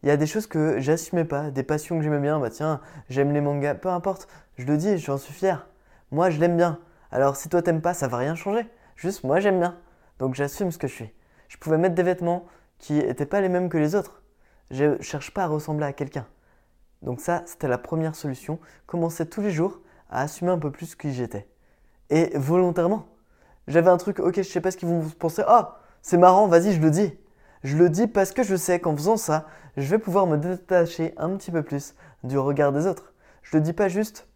il 0.04 0.10
y 0.10 0.12
a 0.12 0.18
des 0.18 0.28
choses 0.28 0.48
que 0.48 0.80
j'assumais 0.80 1.26
pas, 1.26 1.50
des 1.50 1.64
passions 1.64 1.98
que 1.98 2.04
j'aimais 2.04 2.20
bien, 2.20 2.40
bah 2.40 2.50
tiens, 2.50 2.82
j'aime 3.10 3.32
les 3.32 3.42
mangas, 3.42 3.76
peu 3.76 3.90
importe, 3.90 4.28
je 4.58 4.66
le 4.66 4.78
dis, 4.78 4.98
j'en 4.98 5.18
suis 5.18 5.34
fier. 5.34 5.68
Moi, 6.12 6.30
je 6.30 6.40
l'aime 6.40 6.58
bien. 6.58 6.80
Alors 7.12 7.36
si 7.36 7.48
toi 7.48 7.62
t'aimes 7.62 7.82
pas, 7.82 7.94
ça 7.94 8.08
va 8.08 8.18
rien 8.18 8.36
changer. 8.36 8.68
Juste 8.96 9.24
moi, 9.24 9.40
j'aime 9.40 9.60
bien. 9.60 9.78
Donc 10.20 10.36
j'assume 10.36 10.72
ce 10.72 10.78
que 10.78 10.88
je 10.88 10.94
suis. 10.94 11.14
Je 11.48 11.58
pouvais 11.58 11.78
mettre 11.78 11.96
des 11.96 12.04
vêtements 12.04 12.46
qui 12.80 12.94
n'étaient 12.94 13.26
pas 13.26 13.40
les 13.40 13.50
mêmes 13.50 13.70
que 13.70 13.78
les 13.78 13.96
autres. 13.96 14.22
Je 14.72 15.02
cherche 15.02 15.34
pas 15.34 15.44
à 15.44 15.48
ressembler 15.48 15.86
à 15.86 15.94
quelqu'un. 15.94 16.26
Donc 17.02 17.22
ça, 17.22 17.44
c'était 17.46 17.68
la 17.68 17.78
première 17.78 18.16
solution. 18.16 18.60
Commencer 18.88 19.28
tous 19.28 19.42
les 19.42 19.52
jours 19.52 19.82
à 20.10 20.22
assumer 20.22 20.52
un 20.52 20.60
peu 20.60 20.72
plus 20.72 20.96
qui 20.96 21.14
j'étais. 21.14 21.48
Et 22.10 22.32
volontairement. 22.36 23.08
J'avais 23.68 23.90
un 23.90 23.98
truc, 23.98 24.20
ok, 24.20 24.36
je 24.38 24.44
sais 24.44 24.62
pas 24.62 24.72
ce 24.72 24.78
qu'ils 24.78 24.90
vont 24.90 25.02
penser. 25.18 25.44
Oh, 25.48 25.62
c'est 26.02 26.18
marrant, 26.18 26.48
vas-y, 26.48 26.74
je 26.74 26.82
le 26.82 26.92
dis. 26.92 27.14
Je 27.64 27.78
le 27.78 27.90
dis 27.90 28.08
parce 28.08 28.32
que 28.34 28.44
je 28.44 28.56
sais 28.56 28.80
qu'en 28.80 28.96
faisant 28.96 29.18
ça, 29.18 29.48
je 29.78 29.90
vais 29.90 30.00
pouvoir 30.00 30.28
me 30.28 30.38
détacher 30.38 31.14
un 31.18 31.36
petit 31.38 31.52
peu 31.52 31.64
plus 31.64 31.96
du 32.24 32.38
regard 32.38 32.74
des 32.74 32.88
autres. 32.88 33.14
Je 33.42 33.58
le 33.58 33.62
dis 33.62 33.74
pas 33.74 33.88
juste 33.88 34.28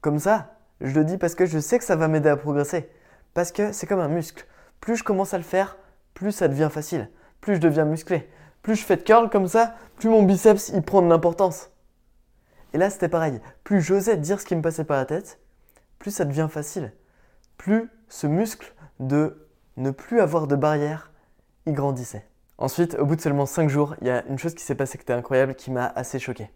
comme 0.00 0.18
ça, 0.18 0.58
je 0.80 0.94
le 0.94 1.04
dis 1.04 1.18
parce 1.18 1.34
que 1.34 1.46
je 1.46 1.58
sais 1.58 1.78
que 1.78 1.84
ça 1.84 1.96
va 1.96 2.08
m'aider 2.08 2.28
à 2.28 2.36
progresser. 2.36 2.88
Parce 3.34 3.52
que 3.52 3.72
c'est 3.72 3.86
comme 3.86 4.00
un 4.00 4.08
muscle. 4.08 4.46
Plus 4.80 4.96
je 4.96 5.04
commence 5.04 5.34
à 5.34 5.38
le 5.38 5.44
faire, 5.44 5.76
plus 6.14 6.32
ça 6.32 6.48
devient 6.48 6.68
facile. 6.70 7.10
Plus 7.40 7.56
je 7.56 7.60
deviens 7.60 7.84
musclé. 7.84 8.28
Plus 8.62 8.76
je 8.76 8.84
fais 8.84 8.96
de 8.96 9.02
curl 9.02 9.30
comme 9.30 9.48
ça, 9.48 9.74
plus 9.96 10.08
mon 10.08 10.22
biceps 10.22 10.70
il 10.70 10.82
prend 10.82 11.02
de 11.02 11.08
l'importance. 11.08 11.70
Et 12.72 12.78
là 12.78 12.90
c'était 12.90 13.08
pareil. 13.08 13.40
Plus 13.64 13.80
j'osais 13.80 14.16
dire 14.16 14.40
ce 14.40 14.46
qui 14.46 14.56
me 14.56 14.62
passait 14.62 14.84
par 14.84 14.96
la 14.96 15.04
tête, 15.04 15.40
plus 15.98 16.10
ça 16.10 16.24
devient 16.24 16.48
facile. 16.50 16.92
Plus 17.56 17.90
ce 18.08 18.26
muscle 18.26 18.74
de 19.00 19.48
ne 19.76 19.90
plus 19.90 20.20
avoir 20.20 20.46
de 20.46 20.56
barrière, 20.56 21.12
il 21.66 21.72
grandissait. 21.72 22.26
Ensuite, 22.60 22.96
au 22.98 23.06
bout 23.06 23.14
de 23.14 23.20
seulement 23.20 23.46
5 23.46 23.68
jours, 23.68 23.94
il 24.00 24.08
y 24.08 24.10
a 24.10 24.24
une 24.26 24.36
chose 24.36 24.52
qui 24.52 24.64
s'est 24.64 24.74
passée 24.74 24.98
qui 24.98 25.02
était 25.02 25.12
incroyable, 25.12 25.54
qui 25.54 25.70
m'a 25.70 25.86
assez 25.86 26.18
choqué. 26.18 26.50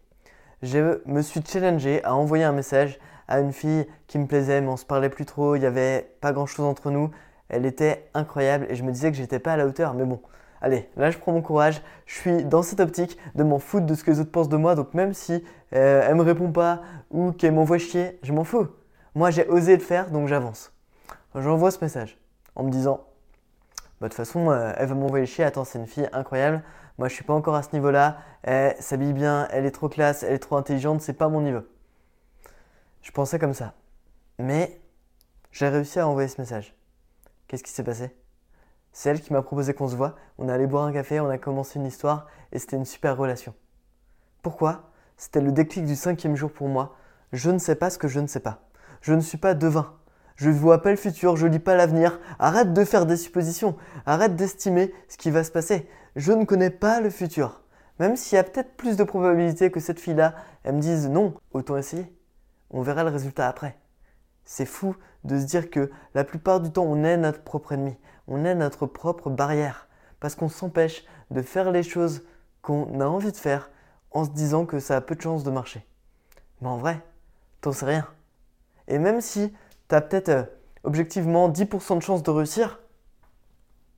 je 0.60 1.00
me 1.06 1.22
suis 1.22 1.40
challengé 1.46 2.02
à 2.02 2.16
envoyer 2.16 2.42
un 2.42 2.50
message 2.50 2.98
à 3.28 3.38
une 3.38 3.52
fille 3.52 3.86
qui 4.08 4.18
me 4.18 4.26
plaisait, 4.26 4.60
mais 4.60 4.66
on 4.66 4.76
se 4.76 4.84
parlait 4.84 5.10
plus 5.10 5.26
trop, 5.26 5.54
il 5.54 5.60
n'y 5.60 5.66
avait 5.66 6.12
pas 6.20 6.32
grand 6.32 6.46
chose 6.46 6.66
entre 6.66 6.90
nous. 6.90 7.12
Elle 7.48 7.66
était 7.66 8.10
incroyable 8.14 8.66
et 8.68 8.74
je 8.74 8.82
me 8.82 8.90
disais 8.90 9.12
que 9.12 9.16
j'étais 9.16 9.38
pas 9.38 9.52
à 9.52 9.56
la 9.56 9.64
hauteur, 9.64 9.94
mais 9.94 10.04
bon. 10.04 10.20
Allez, 10.60 10.88
là 10.96 11.12
je 11.12 11.18
prends 11.18 11.32
mon 11.32 11.42
courage, 11.42 11.82
je 12.06 12.14
suis 12.14 12.44
dans 12.44 12.62
cette 12.62 12.80
optique 12.80 13.16
de 13.36 13.44
m'en 13.44 13.60
foutre 13.60 13.86
de 13.86 13.94
ce 13.94 14.02
que 14.02 14.10
les 14.10 14.18
autres 14.20 14.30
pensent 14.32 14.48
de 14.48 14.56
moi, 14.56 14.74
donc 14.74 14.94
même 14.94 15.12
si 15.14 15.44
euh, 15.72 16.04
elle 16.04 16.16
me 16.16 16.22
répond 16.22 16.50
pas 16.50 16.82
ou 17.10 17.30
qu'elle 17.30 17.52
m'envoie 17.52 17.78
chier, 17.78 18.18
je 18.24 18.32
m'en 18.32 18.44
fous. 18.44 18.66
Moi 19.14 19.30
j'ai 19.30 19.46
osé 19.46 19.76
le 19.76 19.82
faire, 19.82 20.10
donc 20.10 20.26
j'avance. 20.26 20.72
J'envoie 21.36 21.70
ce 21.70 21.78
message 21.80 22.18
en 22.54 22.64
me 22.64 22.70
disant, 22.70 23.04
bah, 24.02 24.08
de 24.08 24.14
toute 24.14 24.26
façon, 24.26 24.50
euh, 24.50 24.72
elle 24.76 24.88
va 24.88 24.94
m'envoyer 24.94 25.26
chier, 25.26 25.44
attends, 25.44 25.64
c'est 25.64 25.78
une 25.78 25.86
fille 25.86 26.08
incroyable, 26.12 26.62
moi, 26.98 27.08
je 27.08 27.14
suis 27.14 27.24
pas 27.24 27.32
encore 27.32 27.54
à 27.54 27.62
ce 27.62 27.70
niveau-là. 27.72 28.18
Elle 28.42 28.76
s'habille 28.80 29.12
bien, 29.12 29.48
elle 29.50 29.64
est 29.64 29.70
trop 29.70 29.88
classe, 29.88 30.22
elle 30.22 30.34
est 30.34 30.38
trop 30.38 30.56
intelligente, 30.56 31.00
c'est 31.00 31.12
pas 31.12 31.28
mon 31.28 31.40
niveau. 31.40 31.62
Je 33.00 33.10
pensais 33.10 33.38
comme 33.38 33.54
ça. 33.54 33.74
Mais 34.38 34.80
j'ai 35.50 35.68
réussi 35.68 35.98
à 35.98 36.06
envoyer 36.06 36.28
ce 36.28 36.40
message. 36.40 36.76
Qu'est-ce 37.48 37.62
qui 37.62 37.70
s'est 37.70 37.84
passé? 37.84 38.14
C'est 38.92 39.10
elle 39.10 39.20
qui 39.20 39.32
m'a 39.32 39.42
proposé 39.42 39.74
qu'on 39.74 39.88
se 39.88 39.96
voit. 39.96 40.16
On 40.38 40.48
est 40.48 40.52
allé 40.52 40.66
boire 40.66 40.84
un 40.84 40.92
café, 40.92 41.18
on 41.18 41.28
a 41.28 41.38
commencé 41.38 41.78
une 41.78 41.86
histoire 41.86 42.26
et 42.52 42.58
c'était 42.58 42.76
une 42.76 42.84
super 42.84 43.16
relation. 43.16 43.54
Pourquoi? 44.42 44.90
C'était 45.16 45.40
le 45.40 45.52
déclic 45.52 45.84
du 45.86 45.96
cinquième 45.96 46.36
jour 46.36 46.52
pour 46.52 46.68
moi. 46.68 46.96
Je 47.32 47.50
ne 47.50 47.58
sais 47.58 47.74
pas 47.74 47.90
ce 47.90 47.98
que 47.98 48.08
je 48.08 48.20
ne 48.20 48.26
sais 48.26 48.40
pas. 48.40 48.68
Je 49.00 49.14
ne 49.14 49.20
suis 49.20 49.38
pas 49.38 49.54
devin. 49.54 49.94
Je 50.42 50.50
vois 50.50 50.82
pas 50.82 50.90
le 50.90 50.96
futur, 50.96 51.36
je 51.36 51.46
lis 51.46 51.60
pas 51.60 51.76
l'avenir. 51.76 52.18
Arrête 52.40 52.72
de 52.72 52.84
faire 52.84 53.06
des 53.06 53.16
suppositions. 53.16 53.76
Arrête 54.06 54.34
d'estimer 54.34 54.92
ce 55.08 55.16
qui 55.16 55.30
va 55.30 55.44
se 55.44 55.52
passer 55.52 55.88
je 56.16 56.32
ne 56.32 56.44
connais 56.44 56.70
pas 56.70 57.00
le 57.00 57.10
futur. 57.10 57.62
Même 57.98 58.16
s'il 58.16 58.36
y 58.36 58.38
a 58.38 58.44
peut-être 58.44 58.76
plus 58.76 58.96
de 58.96 59.04
probabilité 59.04 59.70
que 59.70 59.80
cette 59.80 60.00
fille-là, 60.00 60.34
elle 60.64 60.74
me 60.74 60.80
dise 60.80 61.08
non, 61.08 61.34
autant 61.52 61.76
essayer. 61.76 62.12
On 62.70 62.82
verra 62.82 63.04
le 63.04 63.10
résultat 63.10 63.48
après. 63.48 63.78
C'est 64.44 64.66
fou 64.66 64.96
de 65.24 65.38
se 65.38 65.44
dire 65.44 65.70
que 65.70 65.90
la 66.14 66.24
plupart 66.24 66.60
du 66.60 66.72
temps, 66.72 66.84
on 66.84 67.04
est 67.04 67.16
notre 67.16 67.42
propre 67.42 67.72
ennemi. 67.72 67.96
On 68.26 68.44
est 68.44 68.54
notre 68.54 68.86
propre 68.86 69.30
barrière. 69.30 69.88
Parce 70.20 70.34
qu'on 70.34 70.48
s'empêche 70.48 71.04
de 71.30 71.42
faire 71.42 71.70
les 71.70 71.82
choses 71.82 72.24
qu'on 72.60 73.00
a 73.00 73.06
envie 73.06 73.32
de 73.32 73.36
faire 73.36 73.70
en 74.10 74.24
se 74.24 74.30
disant 74.30 74.66
que 74.66 74.80
ça 74.80 74.96
a 74.96 75.00
peu 75.00 75.14
de 75.14 75.20
chances 75.22 75.44
de 75.44 75.50
marcher. 75.50 75.86
Mais 76.60 76.68
en 76.68 76.76
vrai, 76.76 77.00
t'en 77.60 77.72
sais 77.72 77.86
rien. 77.86 78.06
Et 78.88 78.98
même 78.98 79.20
si 79.20 79.52
tu 79.92 79.96
as 79.96 80.00
peut-être 80.00 80.28
euh, 80.30 80.44
objectivement 80.84 81.50
10% 81.50 81.96
de 81.96 82.02
chances 82.02 82.22
de 82.22 82.30
réussir, 82.30 82.80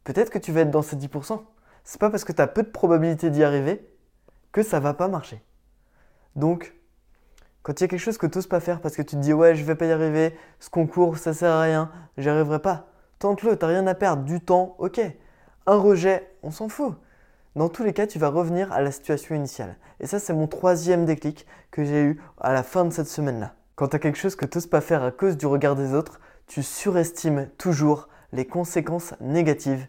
peut-être 0.04 0.30
que 0.30 0.38
tu 0.38 0.52
vas 0.52 0.60
être 0.62 0.70
dans 0.70 0.82
ces 0.82 0.96
10% 0.96 1.40
c'est 1.84 2.00
pas 2.00 2.10
parce 2.10 2.24
que 2.24 2.32
tu 2.32 2.40
as 2.40 2.46
peu 2.46 2.62
de 2.62 2.70
probabilité 2.70 3.30
d'y 3.30 3.44
arriver 3.44 3.86
que 4.52 4.62
ça 4.62 4.80
va 4.80 4.94
pas 4.94 5.06
marcher. 5.08 5.42
Donc, 6.34 6.74
quand 7.62 7.78
il 7.78 7.82
y 7.82 7.84
a 7.84 7.88
quelque 7.88 8.00
chose 8.00 8.18
que 8.18 8.26
tu 8.26 8.38
n'oses 8.38 8.46
pas 8.46 8.60
faire 8.60 8.80
parce 8.80 8.96
que 8.96 9.02
tu 9.02 9.16
te 9.16 9.20
dis 9.20 9.32
ouais, 9.32 9.54
je 9.54 9.64
vais 9.64 9.74
pas 9.74 9.86
y 9.86 9.92
arriver, 9.92 10.36
ce 10.58 10.70
concours 10.70 11.18
ça 11.18 11.34
sert 11.34 11.52
à 11.52 11.62
rien, 11.62 11.90
j'y 12.16 12.28
arriverai 12.28 12.60
pas, 12.60 12.88
tente-le, 13.18 13.56
t'as 13.56 13.68
rien 13.68 13.86
à 13.86 13.94
perdre, 13.94 14.24
du 14.24 14.40
temps, 14.40 14.74
ok. 14.78 15.00
Un 15.66 15.76
rejet, 15.76 16.30
on 16.42 16.50
s'en 16.50 16.68
fout. 16.68 16.94
Dans 17.56 17.68
tous 17.68 17.84
les 17.84 17.92
cas, 17.92 18.06
tu 18.06 18.18
vas 18.18 18.28
revenir 18.28 18.72
à 18.72 18.82
la 18.82 18.90
situation 18.90 19.34
initiale. 19.34 19.76
Et 20.00 20.06
ça, 20.06 20.18
c'est 20.18 20.34
mon 20.34 20.46
troisième 20.46 21.04
déclic 21.04 21.46
que 21.70 21.84
j'ai 21.84 22.02
eu 22.02 22.20
à 22.40 22.52
la 22.52 22.62
fin 22.62 22.84
de 22.84 22.90
cette 22.90 23.06
semaine-là. 23.06 23.54
Quand 23.76 23.88
tu 23.88 23.96
as 23.96 23.98
quelque 23.98 24.18
chose 24.18 24.36
que 24.36 24.46
tu 24.46 24.58
n'oses 24.58 24.66
pas 24.66 24.80
faire 24.80 25.02
à 25.02 25.10
cause 25.10 25.36
du 25.36 25.46
regard 25.46 25.76
des 25.76 25.94
autres, 25.94 26.20
tu 26.46 26.62
surestimes 26.62 27.48
toujours 27.58 28.08
les 28.32 28.46
conséquences 28.46 29.14
négatives 29.20 29.86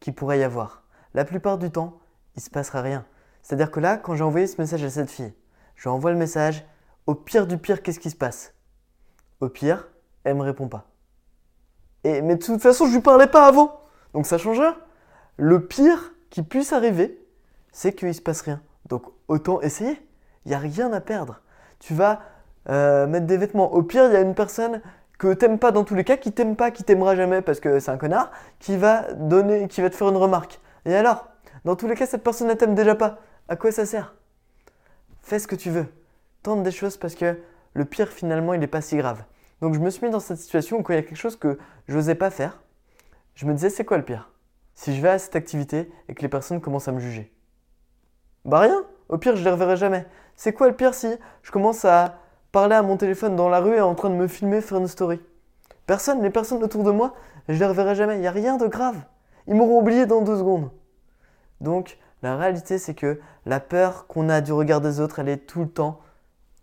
qu'il 0.00 0.14
pourrait 0.14 0.40
y 0.40 0.42
avoir 0.42 0.84
la 1.14 1.24
plupart 1.24 1.58
du 1.58 1.70
temps, 1.70 2.00
il 2.36 2.42
se 2.42 2.50
passera 2.50 2.82
rien. 2.82 3.06
C'est-à-dire 3.42 3.70
que 3.70 3.80
là, 3.80 3.96
quand 3.96 4.14
j'ai 4.14 4.24
envoyé 4.24 4.46
ce 4.46 4.60
message 4.60 4.82
à 4.82 4.90
cette 4.90 5.10
fille, 5.10 5.32
je 5.76 5.82
lui 5.84 5.90
envoie 5.90 6.10
le 6.10 6.18
message, 6.18 6.66
au 7.06 7.14
pire 7.14 7.46
du 7.46 7.56
pire, 7.56 7.82
qu'est-ce 7.82 8.00
qui 8.00 8.10
se 8.10 8.16
passe? 8.16 8.54
Au 9.40 9.48
pire, 9.48 9.88
elle 10.24 10.36
me 10.36 10.42
répond 10.42 10.68
pas. 10.68 10.90
Et, 12.02 12.20
mais 12.20 12.36
de 12.36 12.44
toute 12.44 12.60
façon, 12.60 12.86
je 12.86 12.94
lui 12.94 13.00
parlais 13.00 13.26
pas 13.26 13.46
avant. 13.46 13.80
Donc 14.12 14.26
ça 14.26 14.38
change 14.38 14.58
rien. 14.58 14.76
Le 15.36 15.66
pire 15.66 16.14
qui 16.30 16.42
puisse 16.42 16.72
arriver, 16.72 17.20
c'est 17.72 17.92
qu'il 17.92 18.14
se 18.14 18.20
passe 18.20 18.42
rien. 18.42 18.60
Donc 18.86 19.04
autant 19.28 19.60
essayer. 19.60 20.00
Il 20.44 20.48
n'y 20.48 20.54
a 20.54 20.58
rien 20.58 20.92
à 20.92 21.00
perdre. 21.00 21.40
Tu 21.78 21.94
vas 21.94 22.20
euh, 22.68 23.06
mettre 23.06 23.26
des 23.26 23.36
vêtements. 23.36 23.72
Au 23.72 23.82
pire, 23.82 24.06
il 24.06 24.12
y 24.12 24.16
a 24.16 24.20
une 24.20 24.34
personne 24.34 24.80
que 25.18 25.32
t'aimes 25.32 25.58
pas 25.58 25.70
dans 25.70 25.84
tous 25.84 25.94
les 25.94 26.04
cas, 26.04 26.16
qui 26.16 26.32
t'aime 26.32 26.56
pas, 26.56 26.70
qui 26.70 26.84
t'aimera 26.84 27.16
jamais 27.16 27.40
parce 27.40 27.60
que 27.60 27.78
c'est 27.78 27.90
un 27.90 27.96
connard, 27.96 28.30
qui 28.58 28.76
va 28.76 29.12
donner, 29.14 29.68
qui 29.68 29.80
va 29.80 29.90
te 29.90 29.96
faire 29.96 30.08
une 30.08 30.16
remarque. 30.16 30.60
Et 30.84 30.94
alors? 30.94 31.28
Dans 31.64 31.76
tous 31.76 31.86
les 31.86 31.94
cas, 31.94 32.06
cette 32.06 32.22
personne 32.22 32.48
ne 32.48 32.54
t'aime 32.54 32.74
déjà 32.74 32.94
pas. 32.94 33.18
À 33.48 33.56
quoi 33.56 33.72
ça 33.72 33.86
sert? 33.86 34.14
Fais 35.22 35.38
ce 35.38 35.46
que 35.46 35.56
tu 35.56 35.70
veux. 35.70 35.86
Tente 36.42 36.62
des 36.62 36.70
choses 36.70 36.96
parce 36.98 37.14
que 37.14 37.38
le 37.72 37.84
pire, 37.84 38.08
finalement, 38.08 38.52
il 38.52 38.60
n'est 38.60 38.66
pas 38.66 38.82
si 38.82 38.96
grave. 38.96 39.24
Donc 39.60 39.72
je 39.72 39.80
me 39.80 39.88
suis 39.88 40.04
mis 40.04 40.12
dans 40.12 40.20
cette 40.20 40.36
situation 40.36 40.78
où 40.78 40.82
quand 40.82 40.92
il 40.92 40.96
y 40.96 40.98
a 40.98 41.02
quelque 41.02 41.16
chose 41.16 41.36
que 41.36 41.58
je 41.88 41.96
n'osais 41.96 42.14
pas 42.14 42.28
faire, 42.30 42.60
je 43.34 43.46
me 43.46 43.54
disais 43.54 43.70
c'est 43.70 43.84
quoi 43.84 43.96
le 43.96 44.04
pire? 44.04 44.30
Si 44.74 44.94
je 44.94 45.00
vais 45.00 45.08
à 45.08 45.18
cette 45.18 45.36
activité 45.36 45.90
et 46.08 46.14
que 46.14 46.20
les 46.20 46.28
personnes 46.28 46.60
commencent 46.60 46.88
à 46.88 46.92
me 46.92 47.00
juger. 47.00 47.32
Bah 48.44 48.58
rien, 48.58 48.84
au 49.08 49.16
pire 49.16 49.36
je 49.36 49.44
les 49.44 49.50
reverrai 49.50 49.76
jamais. 49.76 50.06
C'est 50.36 50.52
quoi 50.52 50.68
le 50.68 50.76
pire 50.76 50.92
si 50.92 51.08
je 51.42 51.50
commence 51.50 51.84
à 51.86 52.18
parler 52.54 52.76
à 52.76 52.82
mon 52.82 52.96
téléphone 52.96 53.34
dans 53.34 53.48
la 53.48 53.58
rue 53.58 53.74
et 53.74 53.80
en 53.80 53.96
train 53.96 54.10
de 54.10 54.14
me 54.14 54.28
filmer, 54.28 54.60
faire 54.60 54.78
une 54.78 54.86
story 54.86 55.20
Personne, 55.86 56.22
les 56.22 56.30
personnes 56.30 56.62
autour 56.62 56.84
de 56.84 56.92
moi, 56.92 57.12
je 57.48 57.58
les 57.58 57.66
reverrai 57.66 57.96
jamais. 57.96 58.14
Il 58.14 58.20
n'y 58.20 58.28
a 58.28 58.30
rien 58.30 58.56
de 58.56 58.68
grave. 58.68 58.96
Ils 59.48 59.56
m'auront 59.56 59.80
oublié 59.80 60.06
dans 60.06 60.22
deux 60.22 60.38
secondes. 60.38 60.70
Donc, 61.60 61.98
la 62.22 62.36
réalité, 62.36 62.78
c'est 62.78 62.94
que 62.94 63.20
la 63.44 63.58
peur 63.58 64.06
qu'on 64.06 64.28
a 64.28 64.40
du 64.40 64.52
regard 64.52 64.80
des 64.80 65.00
autres, 65.00 65.18
elle 65.18 65.28
est 65.30 65.48
tout 65.48 65.62
le 65.62 65.68
temps, 65.68 66.00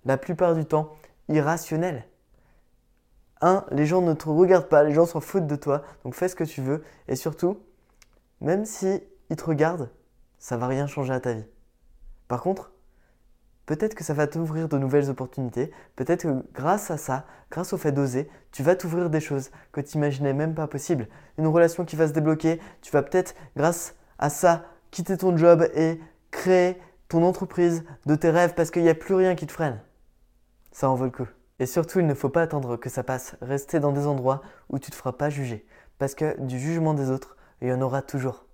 la 0.05 0.17
plupart 0.17 0.55
du 0.55 0.63
temps, 0.63 0.93
irrationnelle. 1.27 2.05
Un, 3.41 3.65
les 3.69 3.85
gens 3.85 4.01
ne 4.01 4.13
te 4.13 4.29
regardent 4.29 4.69
pas, 4.69 4.83
les 4.83 4.93
gens 4.93 5.05
s'en 5.05 5.19
foutent 5.19 5.45
de 5.45 5.57
toi, 5.57 5.83
donc 6.05 6.15
fais 6.15 6.29
ce 6.29 6.37
que 6.37 6.45
tu 6.45 6.61
veux. 6.61 6.85
Et 7.09 7.17
surtout, 7.17 7.59
même 8.39 8.63
si 8.63 9.03
ils 9.29 9.35
te 9.35 9.43
regardent, 9.43 9.89
ça 10.39 10.55
va 10.55 10.67
rien 10.67 10.87
changer 10.87 11.11
à 11.11 11.19
ta 11.19 11.33
vie. 11.33 11.45
Par 12.29 12.41
contre, 12.41 12.70
peut-être 13.65 13.95
que 13.95 14.03
ça 14.03 14.13
va 14.13 14.27
t'ouvrir 14.27 14.67
de 14.67 14.77
nouvelles 14.77 15.09
opportunités. 15.09 15.71
Peut-être 15.95 16.23
que 16.23 16.43
grâce 16.53 16.91
à 16.91 16.97
ça, 16.97 17.25
grâce 17.49 17.73
au 17.73 17.77
fait 17.77 17.91
d'oser, 17.91 18.29
tu 18.51 18.63
vas 18.63 18.75
t'ouvrir 18.75 19.09
des 19.09 19.19
choses 19.19 19.51
que 19.71 19.81
tu 19.81 19.97
n'imaginais 19.97 20.33
même 20.33 20.55
pas 20.55 20.67
possibles. 20.67 21.07
Une 21.37 21.47
relation 21.47 21.85
qui 21.85 21.95
va 21.95 22.07
se 22.07 22.13
débloquer, 22.13 22.59
tu 22.81 22.91
vas 22.91 23.01
peut-être, 23.01 23.35
grâce 23.55 23.95
à 24.19 24.29
ça, 24.29 24.65
quitter 24.91 25.17
ton 25.17 25.35
job 25.35 25.67
et 25.75 25.99
créer 26.31 26.77
ton 27.07 27.23
entreprise 27.23 27.83
de 28.05 28.15
tes 28.15 28.29
rêves 28.29 28.53
parce 28.55 28.71
qu'il 28.71 28.83
n'y 28.83 28.89
a 28.89 28.95
plus 28.95 29.15
rien 29.15 29.35
qui 29.35 29.47
te 29.47 29.51
freine. 29.51 29.79
Ça 30.71 30.89
en 30.89 30.95
vaut 30.95 31.05
le 31.05 31.11
coup. 31.11 31.27
Et 31.59 31.65
surtout, 31.65 31.99
il 31.99 32.07
ne 32.07 32.13
faut 32.13 32.29
pas 32.29 32.41
attendre 32.41 32.77
que 32.77 32.89
ça 32.89 33.03
passe. 33.03 33.35
Rester 33.41 33.79
dans 33.79 33.91
des 33.91 34.07
endroits 34.07 34.41
où 34.69 34.79
tu 34.79 34.89
ne 34.89 34.91
te 34.91 34.95
feras 34.95 35.11
pas 35.11 35.29
juger. 35.29 35.65
Parce 35.99 36.15
que 36.15 36.39
du 36.41 36.57
jugement 36.57 36.93
des 36.93 37.11
autres, 37.11 37.35
il 37.61 37.67
y 37.67 37.73
en 37.73 37.81
aura 37.81 38.01
toujours. 38.01 38.45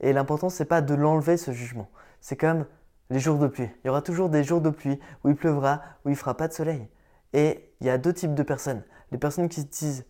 Et 0.00 0.12
l'important, 0.12 0.48
c'est 0.48 0.64
pas 0.64 0.80
de 0.80 0.94
l'enlever 0.94 1.36
ce 1.36 1.50
jugement. 1.50 1.90
C'est 2.20 2.36
comme 2.36 2.64
les 3.10 3.18
jours 3.18 3.38
de 3.38 3.46
pluie. 3.46 3.68
Il 3.82 3.86
y 3.86 3.90
aura 3.90 4.02
toujours 4.02 4.28
des 4.28 4.44
jours 4.44 4.60
de 4.60 4.70
pluie 4.70 4.98
où 5.24 5.28
il 5.28 5.36
pleuvra, 5.36 5.82
où 6.04 6.10
il 6.10 6.16
fera 6.16 6.36
pas 6.36 6.48
de 6.48 6.52
soleil. 6.52 6.88
Et 7.32 7.72
il 7.80 7.86
y 7.86 7.90
a 7.90 7.98
deux 7.98 8.12
types 8.12 8.34
de 8.34 8.42
personnes. 8.42 8.82
Les 9.12 9.18
personnes 9.18 9.48
qui 9.48 9.62
se 9.62 9.66
disent 9.66 10.04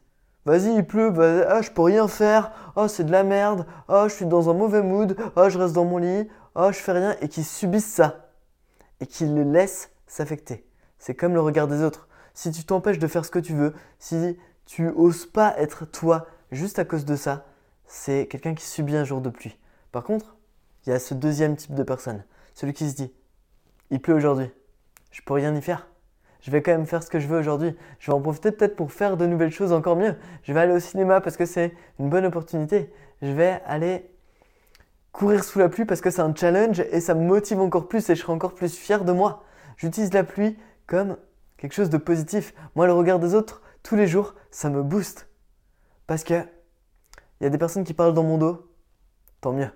Vas-y, 0.44 0.74
il 0.74 0.86
pleut, 0.86 1.10
bah, 1.10 1.44
ah, 1.48 1.62
je 1.62 1.70
peux 1.70 1.82
rien 1.82 2.08
faire, 2.08 2.72
oh, 2.74 2.88
c'est 2.88 3.04
de 3.04 3.12
la 3.12 3.22
merde, 3.22 3.66
oh, 3.88 4.04
je 4.08 4.14
suis 4.14 4.24
dans 4.24 4.48
un 4.48 4.54
mauvais 4.54 4.82
mood, 4.82 5.14
oh, 5.36 5.48
je 5.50 5.58
reste 5.58 5.74
dans 5.74 5.84
mon 5.84 5.98
lit, 5.98 6.26
oh, 6.54 6.70
je 6.72 6.78
fais 6.78 6.92
rien, 6.92 7.16
et 7.20 7.28
qui 7.28 7.44
subissent 7.44 7.92
ça. 7.92 8.30
Et 9.00 9.06
qui 9.06 9.26
le 9.26 9.42
laissent 9.42 9.90
s'affecter. 10.06 10.66
C'est 10.98 11.14
comme 11.14 11.34
le 11.34 11.40
regard 11.40 11.68
des 11.68 11.82
autres. 11.82 12.08
Si 12.34 12.50
tu 12.50 12.64
t'empêches 12.64 12.98
de 12.98 13.06
faire 13.06 13.24
ce 13.24 13.30
que 13.30 13.38
tu 13.38 13.52
veux, 13.52 13.74
si 13.98 14.38
tu 14.64 14.88
oses 14.88 15.26
pas 15.26 15.54
être 15.58 15.84
toi 15.84 16.26
juste 16.50 16.78
à 16.78 16.84
cause 16.84 17.04
de 17.04 17.16
ça, 17.16 17.44
c'est 17.86 18.26
quelqu'un 18.26 18.54
qui 18.54 18.64
subit 18.64 18.96
un 18.96 19.04
jour 19.04 19.20
de 19.20 19.30
pluie. 19.30 19.58
Par 19.92 20.02
contre, 20.02 20.36
il 20.86 20.90
y 20.90 20.92
a 20.92 20.98
ce 20.98 21.14
deuxième 21.14 21.56
type 21.56 21.74
de 21.74 21.82
personne. 21.82 22.24
Celui 22.58 22.72
qui 22.72 22.90
se 22.90 22.96
dit 22.96 23.12
Il 23.92 24.00
pleut 24.00 24.14
aujourd'hui, 24.14 24.50
je 25.12 25.22
peux 25.22 25.32
rien 25.32 25.54
y 25.54 25.62
faire. 25.62 25.86
Je 26.40 26.50
vais 26.50 26.60
quand 26.60 26.72
même 26.72 26.86
faire 26.86 27.04
ce 27.04 27.08
que 27.08 27.20
je 27.20 27.28
veux 27.28 27.38
aujourd'hui. 27.38 27.76
Je 28.00 28.10
vais 28.10 28.16
en 28.16 28.20
profiter 28.20 28.50
peut-être 28.50 28.74
pour 28.74 28.90
faire 28.90 29.16
de 29.16 29.26
nouvelles 29.26 29.52
choses 29.52 29.72
encore 29.72 29.94
mieux. 29.94 30.16
Je 30.42 30.52
vais 30.52 30.58
aller 30.58 30.72
au 30.72 30.80
cinéma 30.80 31.20
parce 31.20 31.36
que 31.36 31.46
c'est 31.46 31.72
une 32.00 32.10
bonne 32.10 32.26
opportunité. 32.26 32.92
Je 33.22 33.30
vais 33.30 33.62
aller 33.64 34.10
courir 35.12 35.44
sous 35.44 35.60
la 35.60 35.68
pluie 35.68 35.84
parce 35.84 36.00
que 36.00 36.10
c'est 36.10 36.20
un 36.20 36.34
challenge 36.34 36.80
et 36.80 37.00
ça 37.00 37.14
me 37.14 37.24
motive 37.24 37.60
encore 37.60 37.86
plus 37.86 38.10
et 38.10 38.16
je 38.16 38.22
serai 38.22 38.32
encore 38.32 38.56
plus 38.56 38.74
fier 38.74 39.04
de 39.04 39.12
moi. 39.12 39.44
J'utilise 39.76 40.12
la 40.12 40.24
pluie 40.24 40.58
comme 40.88 41.16
quelque 41.58 41.74
chose 41.74 41.90
de 41.90 41.96
positif. 41.96 42.54
Moi, 42.74 42.88
le 42.88 42.92
regard 42.92 43.20
des 43.20 43.36
autres, 43.36 43.62
tous 43.84 43.94
les 43.94 44.08
jours, 44.08 44.34
ça 44.50 44.68
me 44.68 44.82
booste. 44.82 45.28
Parce 46.08 46.24
que 46.24 46.42
il 47.40 47.44
y 47.44 47.46
a 47.46 47.50
des 47.50 47.58
personnes 47.58 47.84
qui 47.84 47.94
parlent 47.94 48.14
dans 48.14 48.24
mon 48.24 48.36
dos, 48.36 48.68
tant 49.40 49.52
mieux. 49.52 49.70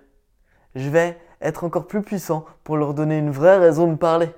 Je 0.75 0.89
vais 0.89 1.17
être 1.43 1.63
encore 1.63 1.87
plus 1.87 2.01
puissant 2.01 2.45
pour 2.63 2.77
leur 2.77 2.93
donner 2.93 3.17
une 3.17 3.31
vraie 3.31 3.57
raison 3.57 3.87
de 3.87 3.95
parler. 3.95 4.29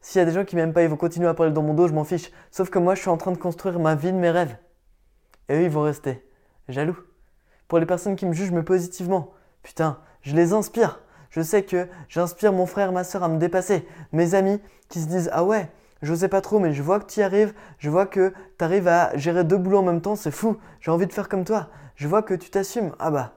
S'il 0.00 0.18
y 0.18 0.22
a 0.22 0.24
des 0.24 0.32
gens 0.32 0.44
qui 0.44 0.56
m'aiment 0.56 0.72
pas, 0.72 0.82
ils 0.82 0.88
vont 0.88 0.96
continuer 0.96 1.28
à 1.28 1.34
parler 1.34 1.52
dans 1.52 1.62
mon 1.62 1.74
dos, 1.74 1.88
je 1.88 1.92
m'en 1.92 2.04
fiche. 2.04 2.30
Sauf 2.50 2.70
que 2.70 2.78
moi, 2.78 2.94
je 2.94 3.00
suis 3.00 3.10
en 3.10 3.16
train 3.16 3.32
de 3.32 3.38
construire 3.38 3.78
ma 3.78 3.94
vie 3.94 4.12
de 4.12 4.16
mes 4.16 4.30
rêves. 4.30 4.56
Et 5.48 5.54
eux, 5.54 5.62
ils 5.62 5.70
vont 5.70 5.82
rester 5.82 6.24
jaloux. 6.68 6.98
Pour 7.66 7.78
les 7.78 7.86
personnes 7.86 8.16
qui 8.16 8.26
me 8.26 8.32
jugent 8.32 8.52
mais 8.52 8.62
positivement, 8.62 9.32
putain, 9.62 9.98
je 10.22 10.34
les 10.34 10.52
inspire. 10.52 11.00
Je 11.30 11.42
sais 11.42 11.62
que 11.62 11.88
j'inspire 12.08 12.52
mon 12.52 12.66
frère, 12.66 12.92
ma 12.92 13.04
soeur 13.04 13.22
à 13.22 13.28
me 13.28 13.38
dépasser. 13.38 13.86
Mes 14.12 14.34
amis 14.34 14.60
qui 14.88 15.00
se 15.00 15.06
disent 15.06 15.30
Ah 15.32 15.44
ouais, 15.44 15.70
je 16.00 16.14
sais 16.14 16.28
pas 16.28 16.40
trop, 16.40 16.58
mais 16.58 16.72
je 16.72 16.82
vois 16.82 17.00
que 17.00 17.06
tu 17.06 17.20
y 17.20 17.22
arrives. 17.22 17.52
Je 17.78 17.90
vois 17.90 18.06
que 18.06 18.32
tu 18.58 18.64
arrives 18.64 18.88
à 18.88 19.16
gérer 19.16 19.44
deux 19.44 19.58
boulots 19.58 19.78
en 19.78 19.82
même 19.82 20.00
temps. 20.00 20.16
C'est 20.16 20.30
fou. 20.30 20.56
J'ai 20.80 20.90
envie 20.90 21.06
de 21.06 21.12
faire 21.12 21.28
comme 21.28 21.44
toi. 21.44 21.68
Je 21.96 22.08
vois 22.08 22.22
que 22.22 22.34
tu 22.34 22.50
t'assumes. 22.50 22.92
Ah 22.98 23.10
bah, 23.10 23.34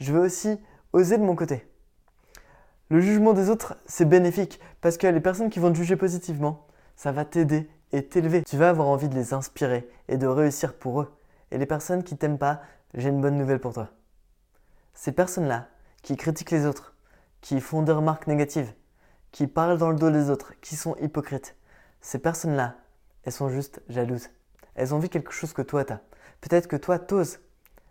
je 0.00 0.12
veux 0.12 0.20
aussi 0.20 0.58
oser 0.92 1.18
de 1.18 1.22
mon 1.22 1.36
côté. 1.36 1.67
Le 2.90 3.00
jugement 3.00 3.34
des 3.34 3.50
autres, 3.50 3.76
c'est 3.86 4.08
bénéfique 4.08 4.60
parce 4.80 4.96
que 4.96 5.06
les 5.06 5.20
personnes 5.20 5.50
qui 5.50 5.58
vont 5.58 5.70
te 5.70 5.76
juger 5.76 5.96
positivement, 5.96 6.66
ça 6.96 7.12
va 7.12 7.26
t'aider 7.26 7.68
et 7.92 8.06
t'élever. 8.06 8.42
Tu 8.44 8.56
vas 8.56 8.70
avoir 8.70 8.88
envie 8.88 9.10
de 9.10 9.14
les 9.14 9.34
inspirer 9.34 9.86
et 10.08 10.16
de 10.16 10.26
réussir 10.26 10.72
pour 10.74 11.02
eux. 11.02 11.14
Et 11.50 11.58
les 11.58 11.66
personnes 11.66 12.02
qui 12.02 12.16
t'aiment 12.16 12.38
pas, 12.38 12.62
j'ai 12.94 13.10
une 13.10 13.20
bonne 13.20 13.36
nouvelle 13.36 13.60
pour 13.60 13.74
toi. 13.74 13.88
Ces 14.94 15.12
personnes-là, 15.12 15.68
qui 16.02 16.16
critiquent 16.16 16.50
les 16.50 16.64
autres, 16.64 16.94
qui 17.42 17.60
font 17.60 17.82
des 17.82 17.92
remarques 17.92 18.26
négatives, 18.26 18.72
qui 19.32 19.46
parlent 19.46 19.78
dans 19.78 19.90
le 19.90 19.98
dos 19.98 20.10
des 20.10 20.30
autres, 20.30 20.54
qui 20.62 20.74
sont 20.74 20.96
hypocrites, 20.96 21.56
ces 22.00 22.18
personnes-là, 22.18 22.76
elles 23.24 23.32
sont 23.32 23.50
juste 23.50 23.82
jalouses. 23.88 24.30
Elles 24.74 24.94
ont 24.94 24.98
vu 24.98 25.08
quelque 25.08 25.32
chose 25.32 25.52
que 25.52 25.62
toi 25.62 25.84
t'as. 25.84 26.00
Peut-être 26.40 26.68
que 26.68 26.76
toi 26.76 26.98
t'oses 26.98 27.40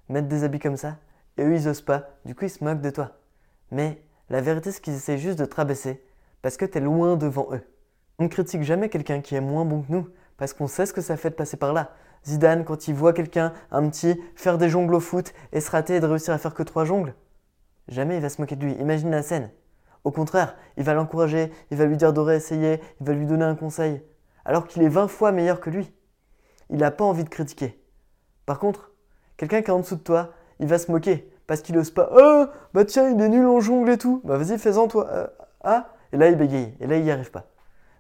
mettre 0.10 0.28
des 0.28 0.44
habits 0.44 0.60
comme 0.60 0.78
ça, 0.78 0.98
et 1.38 1.44
eux 1.44 1.56
ils 1.56 1.68
osent 1.68 1.82
pas, 1.82 2.10
du 2.26 2.34
coup 2.34 2.46
ils 2.46 2.50
se 2.50 2.64
moquent 2.64 2.82
de 2.82 2.90
toi. 2.90 3.12
Mais 3.72 4.02
la 4.30 4.42
vérité, 4.42 4.72
c'est 4.72 4.82
qu'ils 4.82 4.96
essaient 4.96 5.18
juste 5.18 5.40
de 5.40 5.46
te 5.46 5.56
rabaisser 5.56 6.04
parce 6.42 6.58
que 6.58 6.66
tu 6.66 6.78
es 6.78 6.82
loin 6.82 7.16
devant 7.16 7.48
eux. 7.52 7.62
On 8.20 8.24
ne 8.24 8.30
critique 8.30 8.64
jamais 8.64 8.90
quelqu'un 8.90 9.22
qui 9.22 9.36
est 9.36 9.42
moins 9.42 9.66
bon 9.66 9.82
que 9.82 9.92
nous 9.92 10.08
parce 10.38 10.54
qu'on 10.54 10.68
sait 10.68 10.86
ce 10.86 10.94
que 10.94 11.02
ça 11.02 11.18
fait 11.18 11.30
de 11.30 11.36
passer 11.36 11.58
par 11.58 11.74
là. 11.74 11.92
Zidane, 12.26 12.66
quand 12.66 12.88
il 12.88 12.94
voit 12.94 13.14
quelqu'un, 13.14 13.54
un 13.72 13.88
petit, 13.90 14.20
faire 14.36 14.58
des 14.58 14.70
jongles 14.70 14.96
au 14.96 15.00
foot 15.00 15.34
et 15.54 15.62
se 15.62 15.72
rater 15.72 15.96
et 15.96 16.00
de 16.00 16.06
réussir 16.06 16.34
à 16.34 16.38
faire 16.38 16.54
que 16.54 16.64
trois 16.64 16.84
jongles, 16.84 17.16
jamais 17.88 18.18
il 18.18 18.22
va 18.22 18.30
se 18.30 18.42
moquer 18.42 18.56
de 18.56 18.66
lui. 18.66 18.74
Imagine 18.74 19.12
la 19.12 19.24
scène. 19.24 19.50
Au 20.04 20.12
contraire, 20.12 20.56
il 20.78 20.84
va 20.84 20.94
l'encourager, 20.94 21.52
il 21.72 21.78
va 21.78 21.86
lui 21.86 21.98
dire 21.98 22.14
de 22.14 22.20
réessayer, 22.20 22.82
il 23.00 23.08
va 23.08 23.14
lui 23.14 23.26
donner 23.26 23.46
un 23.46 23.56
conseil, 23.56 24.02
alors 24.46 24.68
qu'il 24.68 24.84
est 24.84 24.90
20 24.90 25.08
fois 25.08 25.32
meilleur 25.32 25.60
que 25.60 25.70
lui. 25.70 25.94
Il 26.70 26.78
n'a 26.78 26.92
pas 26.92 27.06
envie 27.06 27.24
de 27.24 27.30
critiquer. 27.30 27.82
Par 28.46 28.60
contre, 28.60 28.92
quelqu'un 29.38 29.62
qui 29.62 29.70
est 29.70 29.74
en 29.74 29.80
dessous 29.80 29.96
de 29.96 30.02
toi, 30.02 30.34
il 30.60 30.68
va 30.68 30.80
se 30.80 30.92
moquer 30.92 31.30
parce 31.48 31.62
qu'il 31.62 31.78
ose 31.78 31.92
pas. 31.92 32.10
Oh, 32.16 32.46
bah 32.74 32.86
tiens, 32.86 33.10
il 33.10 33.20
est 33.20 33.30
nul 33.30 33.46
en 33.48 33.60
jongle 33.60 33.90
et 33.90 33.98
tout. 33.98 34.22
Bah 34.24 34.38
vas-y, 34.38 34.58
fais-en 34.60 34.88
toi. 34.88 35.08
Euh, 35.12 35.28
ah, 35.64 35.94
et 36.12 36.18
là 36.18 36.30
il 36.30 36.36
bégaye, 36.36 36.76
et 36.80 36.88
là 36.88 36.98
il 36.98 37.04
n'y 37.04 37.12
arrive 37.12 37.32
pas. 37.32 37.46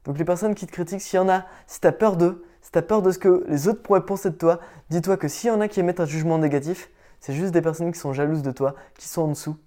Donc 0.05 0.17
les 0.17 0.25
personnes 0.25 0.55
qui 0.55 0.67
te 0.67 0.71
critiquent, 0.71 1.01
s'il 1.01 1.17
y 1.17 1.19
en 1.19 1.29
a, 1.29 1.45
si 1.65 1.81
tu 1.81 1.87
as 1.87 1.91
peur 1.91 2.17
d'eux, 2.17 2.45
si 2.61 2.71
tu 2.71 2.77
as 2.77 2.81
peur 2.81 3.01
de 3.01 3.11
ce 3.11 3.19
que 3.19 3.45
les 3.47 3.67
autres 3.67 3.81
pourraient 3.81 4.05
penser 4.05 4.29
de 4.29 4.35
toi, 4.35 4.59
dis-toi 4.89 5.17
que 5.17 5.27
s'il 5.27 5.49
y 5.49 5.51
en 5.51 5.61
a 5.61 5.67
qui 5.67 5.79
émettent 5.79 5.99
un 5.99 6.05
jugement 6.05 6.37
négatif, 6.37 6.89
c'est 7.19 7.33
juste 7.33 7.51
des 7.51 7.61
personnes 7.61 7.91
qui 7.91 7.99
sont 7.99 8.13
jalouses 8.13 8.43
de 8.43 8.51
toi, 8.51 8.75
qui 8.97 9.07
sont 9.07 9.23
en 9.23 9.27
dessous. 9.29 9.57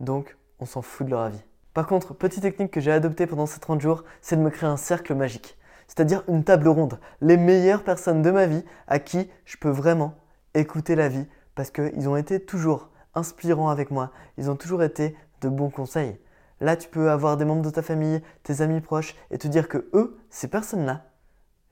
Donc 0.00 0.36
on 0.58 0.66
s'en 0.66 0.82
fout 0.82 1.06
de 1.06 1.12
leur 1.12 1.20
avis. 1.20 1.42
Par 1.72 1.86
contre, 1.86 2.14
petite 2.14 2.42
technique 2.42 2.70
que 2.70 2.80
j'ai 2.80 2.92
adoptée 2.92 3.26
pendant 3.26 3.46
ces 3.46 3.60
30 3.60 3.80
jours, 3.80 4.04
c'est 4.22 4.36
de 4.36 4.40
me 4.40 4.50
créer 4.50 4.68
un 4.68 4.78
cercle 4.78 5.14
magique. 5.14 5.58
C'est-à-dire 5.88 6.24
une 6.28 6.42
table 6.42 6.68
ronde. 6.68 6.98
Les 7.20 7.36
meilleures 7.36 7.84
personnes 7.84 8.22
de 8.22 8.30
ma 8.30 8.46
vie 8.46 8.64
à 8.88 8.98
qui 8.98 9.30
je 9.44 9.56
peux 9.58 9.70
vraiment 9.70 10.14
écouter 10.54 10.94
la 10.94 11.08
vie 11.08 11.26
parce 11.54 11.70
qu'ils 11.70 12.08
ont 12.08 12.16
été 12.16 12.40
toujours 12.40 12.90
inspirants 13.16 13.70
avec 13.70 13.90
moi. 13.90 14.12
Ils 14.38 14.50
ont 14.50 14.56
toujours 14.56 14.82
été 14.82 15.16
de 15.40 15.48
bons 15.48 15.70
conseils. 15.70 16.18
Là, 16.60 16.76
tu 16.76 16.88
peux 16.88 17.10
avoir 17.10 17.36
des 17.36 17.44
membres 17.44 17.62
de 17.62 17.70
ta 17.70 17.82
famille, 17.82 18.22
tes 18.42 18.62
amis 18.62 18.80
proches, 18.80 19.14
et 19.30 19.38
te 19.38 19.48
dire 19.48 19.68
que 19.68 19.88
eux, 19.92 20.16
ces 20.30 20.48
personnes-là, 20.48 21.04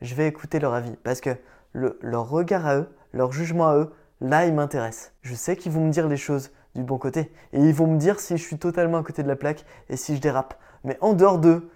je 0.01 0.15
vais 0.15 0.27
écouter 0.27 0.59
leur 0.59 0.75
avis. 0.75 0.97
Parce 1.03 1.21
que 1.21 1.37
leur 1.73 2.29
regard 2.29 2.67
à 2.67 2.77
eux, 2.77 2.89
leur 3.13 3.33
jugement 3.33 3.69
à 3.69 3.77
eux, 3.77 3.93
là, 4.21 4.47
ils 4.47 4.55
m'intéressent. 4.55 5.13
Je 5.23 5.35
sais 5.35 5.57
qu'ils 5.57 5.73
vont 5.73 5.87
me 5.87 5.91
dire 5.91 6.09
les 6.09 6.17
choses 6.17 6.51
du 6.75 6.83
bon 6.83 6.99
côté. 6.99 7.33
Et 7.53 7.61
ils 7.61 7.75
vont 7.75 7.87
me 7.87 7.99
dire 7.99 8.21
si 8.21 8.37
je 8.37 8.43
suis 8.43 8.59
totalement 8.59 8.99
à 8.99 9.03
côté 9.03 9.23
de 9.23 9.29
la 9.29 9.37
plaque 9.37 9.65
et 9.89 9.97
si 9.97 10.17
je 10.17 10.21
dérape. 10.21 10.59
Mais 10.83 10.99
en 11.01 11.15
dehors 11.15 11.39
de 11.39 11.71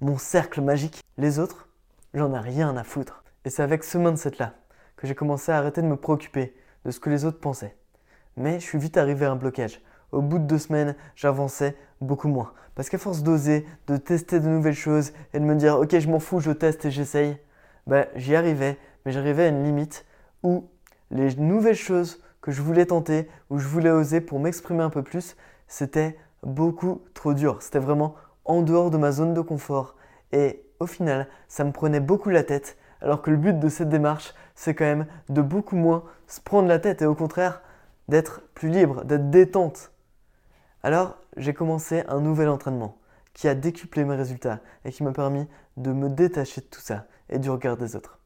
mon 0.00 0.18
cercle 0.18 0.60
magique, 0.60 1.02
les 1.16 1.38
autres, 1.38 1.68
j'en 2.14 2.34
ai 2.34 2.38
rien 2.38 2.76
à 2.76 2.84
foutre. 2.84 3.24
Et 3.44 3.50
c'est 3.50 3.62
avec 3.62 3.84
ce 3.84 3.96
mindset-là 3.96 4.54
que 4.96 5.06
j'ai 5.06 5.14
commencé 5.14 5.50
à 5.50 5.56
arrêter 5.56 5.80
de 5.80 5.86
me 5.86 5.96
préoccuper 5.96 6.54
de 6.84 6.90
ce 6.90 7.00
que 7.00 7.08
les 7.08 7.24
autres 7.24 7.40
pensaient. 7.40 7.76
Mais 8.40 8.58
je 8.58 8.64
suis 8.64 8.78
vite 8.78 8.96
arrivé 8.96 9.26
à 9.26 9.32
un 9.32 9.36
blocage. 9.36 9.82
Au 10.12 10.22
bout 10.22 10.38
de 10.38 10.44
deux 10.44 10.56
semaines, 10.56 10.96
j'avançais 11.14 11.76
beaucoup 12.00 12.26
moins. 12.26 12.52
Parce 12.74 12.88
qu'à 12.88 12.96
force 12.96 13.22
d'oser, 13.22 13.66
de 13.86 13.98
tester 13.98 14.40
de 14.40 14.48
nouvelles 14.48 14.72
choses 14.72 15.12
et 15.34 15.40
de 15.40 15.44
me 15.44 15.54
dire 15.54 15.78
ok 15.78 15.98
je 15.98 16.08
m'en 16.08 16.20
fous, 16.20 16.40
je 16.40 16.50
teste 16.50 16.86
et 16.86 16.90
j'essaye, 16.90 17.36
ben, 17.86 18.06
j'y 18.16 18.34
arrivais, 18.34 18.78
mais 19.04 19.12
j'arrivais 19.12 19.44
à 19.44 19.48
une 19.48 19.62
limite 19.62 20.06
où 20.42 20.64
les 21.10 21.36
nouvelles 21.36 21.74
choses 21.74 22.22
que 22.40 22.50
je 22.50 22.62
voulais 22.62 22.86
tenter, 22.86 23.28
où 23.50 23.58
je 23.58 23.68
voulais 23.68 23.90
oser 23.90 24.22
pour 24.22 24.40
m'exprimer 24.40 24.82
un 24.82 24.90
peu 24.90 25.02
plus, 25.02 25.36
c'était 25.68 26.16
beaucoup 26.42 27.02
trop 27.12 27.34
dur. 27.34 27.60
C'était 27.60 27.78
vraiment 27.78 28.14
en 28.46 28.62
dehors 28.62 28.90
de 28.90 28.96
ma 28.96 29.12
zone 29.12 29.34
de 29.34 29.42
confort. 29.42 29.96
Et 30.32 30.64
au 30.78 30.86
final, 30.86 31.28
ça 31.48 31.62
me 31.62 31.72
prenait 31.72 32.00
beaucoup 32.00 32.30
la 32.30 32.42
tête, 32.42 32.78
alors 33.02 33.20
que 33.20 33.30
le 33.30 33.36
but 33.36 33.58
de 33.58 33.68
cette 33.68 33.90
démarche, 33.90 34.32
c'est 34.54 34.74
quand 34.74 34.86
même 34.86 35.06
de 35.28 35.42
beaucoup 35.42 35.76
moins 35.76 36.04
se 36.26 36.40
prendre 36.40 36.68
la 36.68 36.78
tête 36.78 37.02
et 37.02 37.06
au 37.06 37.14
contraire 37.14 37.60
d'être 38.10 38.42
plus 38.54 38.68
libre, 38.68 39.04
d'être 39.04 39.30
détente. 39.30 39.92
Alors, 40.82 41.16
j'ai 41.36 41.54
commencé 41.54 42.02
un 42.08 42.20
nouvel 42.20 42.48
entraînement 42.48 42.98
qui 43.32 43.48
a 43.48 43.54
décuplé 43.54 44.04
mes 44.04 44.16
résultats 44.16 44.60
et 44.84 44.90
qui 44.90 45.02
m'a 45.02 45.12
permis 45.12 45.46
de 45.76 45.92
me 45.92 46.10
détacher 46.10 46.60
de 46.60 46.66
tout 46.66 46.80
ça 46.80 47.06
et 47.28 47.38
du 47.38 47.48
regard 47.48 47.76
des 47.76 47.96
autres. 47.96 48.18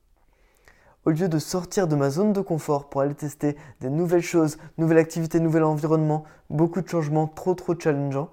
Au 1.04 1.10
lieu 1.10 1.28
de 1.28 1.38
sortir 1.38 1.86
de 1.86 1.96
ma 1.96 2.08
zone 2.08 2.32
de 2.32 2.40
confort 2.40 2.88
pour 2.88 3.02
aller 3.02 3.14
tester 3.14 3.58
des 3.82 3.90
nouvelles 3.90 4.22
choses, 4.22 4.56
nouvelles 4.78 4.98
activités, 4.98 5.38
nouvel 5.38 5.64
environnement, 5.64 6.24
beaucoup 6.48 6.80
de 6.80 6.88
changements 6.88 7.26
trop 7.26 7.54
trop 7.54 7.78
challengeants, 7.78 8.30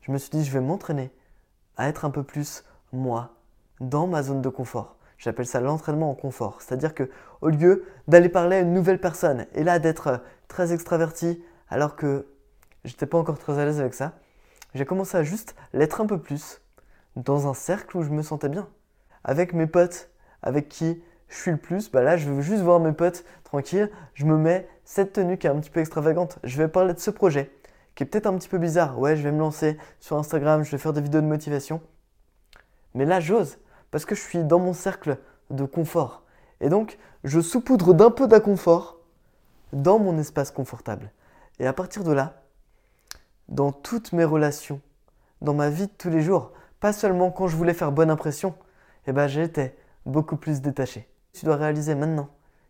je 0.00 0.10
me 0.10 0.16
suis 0.16 0.30
dit 0.30 0.42
je 0.42 0.50
vais 0.50 0.64
m'entraîner 0.64 1.12
à 1.76 1.88
être 1.88 2.06
un 2.06 2.10
peu 2.10 2.22
plus 2.22 2.64
moi 2.92 3.34
dans 3.80 4.06
ma 4.06 4.22
zone 4.22 4.40
de 4.40 4.48
confort. 4.48 4.96
J'appelle 5.18 5.46
ça 5.46 5.60
l'entraînement 5.60 6.10
en 6.10 6.14
confort. 6.14 6.62
C'est-à-dire 6.62 6.94
que 6.94 7.10
au 7.42 7.50
lieu 7.50 7.84
d'aller 8.08 8.30
parler 8.30 8.56
à 8.56 8.60
une 8.60 8.72
nouvelle 8.72 9.00
personne 9.00 9.46
et 9.54 9.62
là 9.62 9.78
d'être 9.78 10.22
très 10.48 10.72
extraverti 10.72 11.42
alors 11.68 11.96
que 11.96 12.26
j'étais 12.84 13.06
pas 13.06 13.18
encore 13.18 13.38
très 13.38 13.58
à 13.58 13.64
l'aise 13.64 13.80
avec 13.80 13.94
ça, 13.94 14.12
j'ai 14.74 14.84
commencé 14.84 15.16
à 15.16 15.22
juste 15.22 15.54
l'être 15.72 16.00
un 16.00 16.06
peu 16.06 16.20
plus 16.20 16.60
dans 17.16 17.48
un 17.48 17.54
cercle 17.54 17.96
où 17.96 18.02
je 18.02 18.10
me 18.10 18.22
sentais 18.22 18.48
bien. 18.48 18.68
Avec 19.22 19.52
mes 19.52 19.66
potes 19.66 20.10
avec 20.42 20.68
qui 20.68 21.02
je 21.28 21.36
suis 21.36 21.50
le 21.50 21.56
plus, 21.56 21.90
bah 21.90 22.02
là 22.02 22.16
je 22.16 22.28
veux 22.28 22.42
juste 22.42 22.62
voir 22.62 22.80
mes 22.80 22.92
potes 22.92 23.24
tranquille, 23.44 23.90
je 24.14 24.26
me 24.26 24.36
mets 24.36 24.68
cette 24.84 25.14
tenue 25.14 25.38
qui 25.38 25.46
est 25.46 25.50
un 25.50 25.58
petit 25.58 25.70
peu 25.70 25.80
extravagante. 25.80 26.38
Je 26.44 26.58
vais 26.58 26.68
parler 26.68 26.94
de 26.94 26.98
ce 26.98 27.10
projet 27.10 27.50
qui 27.94 28.02
est 28.02 28.06
peut-être 28.06 28.26
un 28.26 28.36
petit 28.36 28.48
peu 28.48 28.58
bizarre. 28.58 28.98
Ouais, 28.98 29.16
je 29.16 29.22
vais 29.22 29.32
me 29.32 29.38
lancer 29.38 29.78
sur 30.00 30.16
Instagram, 30.18 30.64
je 30.64 30.70
vais 30.70 30.78
faire 30.78 30.92
des 30.92 31.00
vidéos 31.00 31.20
de 31.20 31.26
motivation. 31.26 31.80
Mais 32.94 33.04
là 33.04 33.20
j'ose 33.20 33.58
parce 33.90 34.04
que 34.04 34.14
je 34.14 34.20
suis 34.20 34.42
dans 34.42 34.58
mon 34.58 34.72
cercle 34.72 35.18
de 35.50 35.64
confort. 35.64 36.24
Et 36.60 36.68
donc, 36.68 36.98
je 37.22 37.40
saupoudre 37.40 37.94
d'un 37.94 38.10
peu 38.10 38.26
d'inconfort 38.26 38.98
dans 39.74 39.98
mon 39.98 40.18
espace 40.18 40.50
confortable. 40.50 41.10
Et 41.58 41.66
à 41.66 41.72
partir 41.72 42.04
de 42.04 42.12
là, 42.12 42.42
dans 43.48 43.72
toutes 43.72 44.12
mes 44.12 44.24
relations, 44.24 44.80
dans 45.42 45.54
ma 45.54 45.68
vie 45.68 45.86
de 45.86 45.92
tous 45.92 46.10
les 46.10 46.22
jours, 46.22 46.52
pas 46.80 46.92
seulement 46.92 47.30
quand 47.30 47.48
je 47.48 47.56
voulais 47.56 47.74
faire 47.74 47.92
bonne 47.92 48.10
impression, 48.10 48.54
eh 49.06 49.12
ben 49.12 49.26
j'étais 49.26 49.76
beaucoup 50.06 50.36
plus 50.36 50.60
détaché. 50.60 51.08
Tu 51.32 51.44
dois 51.44 51.56
réaliser 51.56 51.94
maintenant 51.94 52.28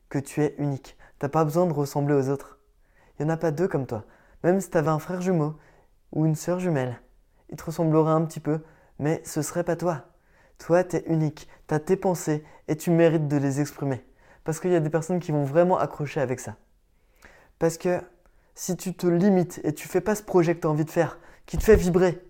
que 0.08 0.18
tu 0.18 0.42
es 0.42 0.54
unique. 0.58 0.96
T'as 1.18 1.28
pas 1.28 1.44
besoin 1.44 1.66
de 1.66 1.72
ressembler 1.72 2.14
aux 2.14 2.28
autres. 2.28 2.58
Il 3.18 3.26
n'y 3.26 3.30
en 3.30 3.34
a 3.34 3.38
pas 3.38 3.50
deux 3.50 3.68
comme 3.68 3.86
toi. 3.86 4.04
Même 4.42 4.60
si 4.60 4.70
tu 4.70 4.78
avais 4.78 4.88
un 4.88 4.98
frère 4.98 5.20
jumeau 5.20 5.54
ou 6.12 6.26
une 6.26 6.34
sœur 6.34 6.58
jumelle, 6.58 7.00
il 7.50 7.56
te 7.56 7.64
ressemblerait 7.64 8.12
un 8.12 8.24
petit 8.24 8.40
peu, 8.40 8.60
mais 8.98 9.22
ce 9.24 9.42
serait 9.42 9.64
pas 9.64 9.76
toi. 9.76 10.02
Toi, 10.58 10.84
tu 10.84 10.96
es 10.96 11.04
unique, 11.06 11.48
tu 11.68 11.74
as 11.74 11.80
tes 11.80 11.96
pensées 11.96 12.44
et 12.68 12.76
tu 12.76 12.90
mérites 12.90 13.28
de 13.28 13.36
les 13.36 13.60
exprimer. 13.60 14.04
Parce 14.44 14.60
qu'il 14.60 14.72
y 14.72 14.76
a 14.76 14.80
des 14.80 14.90
personnes 14.90 15.20
qui 15.20 15.32
vont 15.32 15.44
vraiment 15.44 15.78
accrocher 15.78 16.20
avec 16.20 16.40
ça. 16.40 16.56
Parce 17.64 17.78
que 17.78 17.98
si 18.54 18.76
tu 18.76 18.92
te 18.92 19.06
limites 19.06 19.62
et 19.64 19.72
tu 19.72 19.88
fais 19.88 20.02
pas 20.02 20.14
ce 20.14 20.22
projet 20.22 20.54
que 20.54 20.60
tu 20.60 20.66
as 20.66 20.70
envie 20.70 20.84
de 20.84 20.90
faire, 20.90 21.18
qui 21.46 21.56
te 21.56 21.62
fait 21.62 21.76
vibrer, 21.76 22.22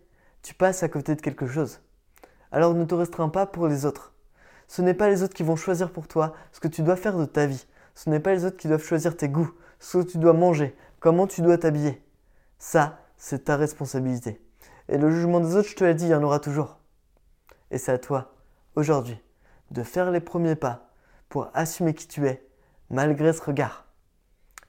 tu 0.42 0.54
passes 0.54 0.84
à 0.84 0.88
côté 0.88 1.16
de 1.16 1.20
quelque 1.20 1.48
chose. 1.48 1.80
Alors 2.52 2.72
ne 2.72 2.84
te 2.84 2.94
restreins 2.94 3.30
pas 3.30 3.44
pour 3.44 3.66
les 3.66 3.84
autres. 3.84 4.14
Ce 4.68 4.80
n'est 4.80 4.94
pas 4.94 5.08
les 5.08 5.24
autres 5.24 5.34
qui 5.34 5.42
vont 5.42 5.56
choisir 5.56 5.90
pour 5.90 6.06
toi 6.06 6.34
ce 6.52 6.60
que 6.60 6.68
tu 6.68 6.82
dois 6.82 6.94
faire 6.94 7.18
de 7.18 7.24
ta 7.24 7.46
vie. 7.46 7.66
Ce 7.96 8.08
n'est 8.10 8.20
pas 8.20 8.32
les 8.32 8.44
autres 8.44 8.56
qui 8.56 8.68
doivent 8.68 8.84
choisir 8.84 9.16
tes 9.16 9.28
goûts, 9.28 9.52
ce 9.80 9.98
que 9.98 10.04
tu 10.04 10.18
dois 10.18 10.34
manger, 10.34 10.76
comment 11.00 11.26
tu 11.26 11.42
dois 11.42 11.58
t'habiller. 11.58 12.00
Ça, 12.60 13.00
c'est 13.16 13.46
ta 13.46 13.56
responsabilité. 13.56 14.40
Et 14.88 14.98
le 14.98 15.10
jugement 15.10 15.40
des 15.40 15.56
autres, 15.56 15.68
je 15.68 15.74
te 15.74 15.82
l'ai 15.82 15.94
dit, 15.94 16.04
il 16.04 16.10
y 16.10 16.14
en 16.14 16.22
aura 16.22 16.38
toujours. 16.38 16.78
Et 17.72 17.78
c'est 17.78 17.90
à 17.90 17.98
toi, 17.98 18.36
aujourd'hui, 18.76 19.20
de 19.72 19.82
faire 19.82 20.12
les 20.12 20.20
premiers 20.20 20.54
pas 20.54 20.90
pour 21.28 21.50
assumer 21.54 21.92
qui 21.92 22.06
tu 22.06 22.24
es, 22.28 22.46
malgré 22.88 23.32
ce 23.32 23.42
regard. 23.42 23.83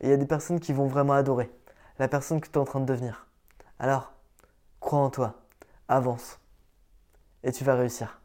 Et 0.01 0.07
il 0.07 0.09
y 0.09 0.13
a 0.13 0.17
des 0.17 0.25
personnes 0.25 0.59
qui 0.59 0.73
vont 0.73 0.87
vraiment 0.87 1.13
adorer 1.13 1.51
la 1.99 2.07
personne 2.07 2.41
que 2.41 2.47
tu 2.47 2.53
es 2.53 2.57
en 2.57 2.65
train 2.65 2.79
de 2.79 2.85
devenir. 2.85 3.27
Alors, 3.79 4.13
crois 4.79 4.99
en 4.99 5.09
toi, 5.09 5.41
avance, 5.87 6.39
et 7.43 7.51
tu 7.51 7.63
vas 7.63 7.75
réussir. 7.75 8.19